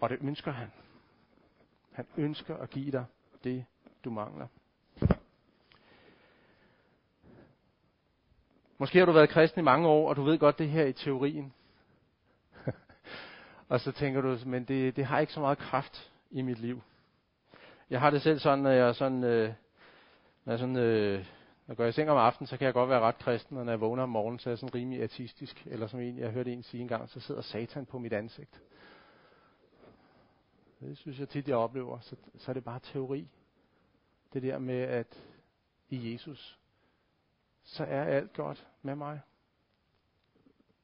Og 0.00 0.10
det 0.10 0.18
ønsker 0.20 0.50
han. 0.50 0.70
Han 1.92 2.06
ønsker 2.16 2.56
at 2.56 2.70
give 2.70 2.92
dig 2.92 3.04
det, 3.44 3.64
du 4.04 4.10
mangler. 4.10 4.46
Måske 8.78 8.98
har 8.98 9.06
du 9.06 9.12
været 9.12 9.30
kristen 9.30 9.60
i 9.60 9.64
mange 9.64 9.88
år, 9.88 10.08
og 10.08 10.16
du 10.16 10.22
ved 10.22 10.38
godt 10.38 10.58
det 10.58 10.68
her 10.68 10.84
i 10.84 10.92
teorien. 10.92 11.52
og 13.68 13.80
så 13.80 13.92
tænker 13.92 14.20
du, 14.20 14.38
men 14.46 14.64
det, 14.64 14.96
det 14.96 15.06
har 15.06 15.18
ikke 15.18 15.32
så 15.32 15.40
meget 15.40 15.58
kraft 15.58 16.12
i 16.30 16.42
mit 16.42 16.58
liv. 16.58 16.82
Jeg 17.90 18.00
har 18.00 18.10
det 18.10 18.22
selv 18.22 18.38
sådan, 18.38 18.58
når 18.58 18.70
jeg 18.70 18.94
sådan, 18.94 19.24
øh, 19.24 19.52
når 20.44 20.52
jeg 20.52 20.58
sådan, 20.58 20.76
øh, 20.76 21.18
når 21.18 21.72
jeg 21.72 21.76
går 21.76 21.84
i 21.84 21.92
seng 21.92 22.10
om 22.10 22.16
aftenen, 22.16 22.46
så 22.46 22.56
kan 22.56 22.64
jeg 22.64 22.74
godt 22.74 22.90
være 22.90 23.00
ret 23.00 23.18
kristen, 23.18 23.56
og 23.56 23.64
når 23.64 23.72
jeg 23.72 23.80
vågner 23.80 24.02
om 24.02 24.08
morgenen, 24.08 24.38
så 24.38 24.50
er 24.50 24.52
jeg 24.52 24.58
sådan 24.58 24.74
rimelig 24.74 25.02
artistisk. 25.02 25.66
Eller 25.66 25.86
som 25.86 26.00
en, 26.00 26.18
jeg 26.18 26.30
hørte 26.30 26.52
en 26.52 26.62
sige 26.62 26.80
engang, 26.80 27.08
så 27.08 27.20
sidder 27.20 27.40
satan 27.40 27.86
på 27.86 27.98
mit 27.98 28.12
ansigt. 28.12 28.60
Det 30.80 30.98
synes 30.98 31.20
jeg 31.20 31.28
tit, 31.28 31.48
jeg 31.48 31.56
oplever. 31.56 31.98
Så, 32.00 32.16
så 32.38 32.50
er 32.50 32.52
det 32.52 32.64
bare 32.64 32.80
teori. 32.80 33.28
Det 34.32 34.42
der 34.42 34.58
med, 34.58 34.80
at 34.80 35.26
i 35.88 36.12
Jesus, 36.12 36.58
så 37.62 37.84
er 37.84 38.04
alt 38.04 38.32
godt 38.32 38.66
med 38.82 38.94
mig. 38.94 39.20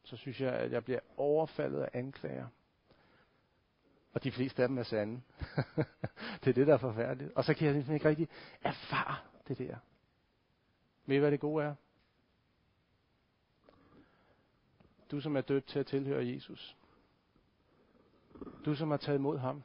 Så 0.04 0.16
synes 0.16 0.40
jeg, 0.40 0.52
at 0.52 0.72
jeg 0.72 0.84
bliver 0.84 1.00
overfaldet 1.16 1.80
af 1.80 1.90
anklager. 1.92 2.46
Og 4.12 4.24
de 4.24 4.32
fleste 4.32 4.62
af 4.62 4.68
dem 4.68 4.78
er 4.78 4.82
sande. 4.82 5.22
det 6.44 6.50
er 6.50 6.54
det, 6.54 6.66
der 6.66 6.74
er 6.74 6.78
forfærdeligt. 6.78 7.32
Og 7.32 7.44
så 7.44 7.54
kan 7.54 7.66
jeg 7.66 7.74
ligesom 7.74 7.94
ikke 7.94 8.08
rigtig 8.08 8.28
erfare 8.62 9.16
det 9.48 9.58
der. 9.58 9.76
Ved 11.06 11.16
I, 11.16 11.18
hvad 11.18 11.30
det 11.30 11.40
gode 11.40 11.64
er? 11.64 11.74
Du, 15.10 15.20
som 15.20 15.36
er 15.36 15.40
døbt 15.40 15.66
til 15.66 15.78
at 15.78 15.86
tilhøre 15.86 16.26
Jesus. 16.26 16.76
Du, 18.64 18.74
som 18.74 18.90
har 18.90 18.96
taget 18.96 19.18
imod 19.18 19.38
ham. 19.38 19.62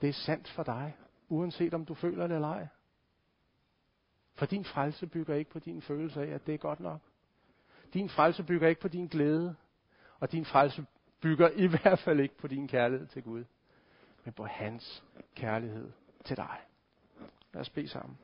Det 0.00 0.08
er 0.08 0.12
sandt 0.12 0.48
for 0.48 0.62
dig, 0.62 0.96
uanset 1.28 1.74
om 1.74 1.84
du 1.84 1.94
føler 1.94 2.26
det 2.26 2.34
eller 2.34 2.48
ej. 2.48 2.68
For 4.34 4.46
din 4.46 4.64
frelse 4.64 5.06
bygger 5.06 5.34
ikke 5.34 5.50
på 5.50 5.58
din 5.58 5.82
følelse 5.82 6.22
af, 6.22 6.26
at 6.26 6.46
det 6.46 6.54
er 6.54 6.58
godt 6.58 6.80
nok. 6.80 7.00
Din 7.94 8.08
frelse 8.08 8.42
bygger 8.42 8.68
ikke 8.68 8.80
på 8.80 8.88
din 8.88 9.06
glæde, 9.06 9.56
og 10.20 10.32
din 10.32 10.44
frelse 10.44 10.86
bygger 11.20 11.50
i 11.50 11.66
hvert 11.76 11.98
fald 11.98 12.20
ikke 12.20 12.36
på 12.36 12.46
din 12.46 12.68
kærlighed 12.68 13.06
til 13.06 13.22
Gud, 13.22 13.44
men 14.24 14.32
på 14.32 14.44
hans 14.44 15.04
kærlighed 15.34 15.92
til 16.24 16.36
dig. 16.36 16.60
Lad 17.52 17.60
os 17.60 17.70
bede 17.70 17.88
sammen. 17.88 18.18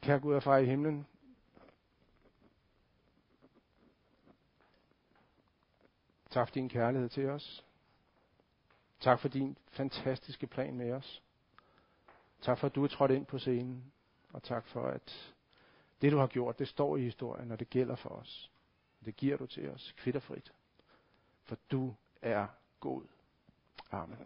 Kære 0.00 0.20
Gud 0.20 0.34
og 0.34 0.42
far 0.42 0.56
i 0.56 0.66
himlen, 0.66 1.06
tak 6.30 6.48
for 6.48 6.54
din 6.54 6.68
kærlighed 6.68 7.08
til 7.08 7.28
os. 7.28 7.64
Tak 9.00 9.20
for 9.20 9.28
din 9.28 9.58
fantastiske 9.68 10.46
plan 10.46 10.76
med 10.76 10.92
os. 10.92 11.22
Tak 12.42 12.58
for, 12.58 12.66
at 12.66 12.74
du 12.74 12.84
er 12.84 12.88
trådt 12.88 13.10
ind 13.10 13.26
på 13.26 13.38
scenen. 13.38 13.92
Og 14.32 14.42
tak 14.42 14.66
for, 14.66 14.86
at 14.86 15.34
det, 16.02 16.12
du 16.12 16.18
har 16.18 16.26
gjort, 16.26 16.58
det 16.58 16.68
står 16.68 16.96
i 16.96 17.02
historien, 17.02 17.50
og 17.50 17.60
det 17.60 17.70
gælder 17.70 17.96
for 17.96 18.08
os. 18.08 18.50
Det 19.04 19.16
giver 19.16 19.36
du 19.36 19.46
til 19.46 19.70
os 19.70 19.94
kvitterfrit. 19.96 20.52
For 21.44 21.56
du 21.70 21.94
er 22.22 22.46
god. 22.80 23.02
Amen. 23.90 24.18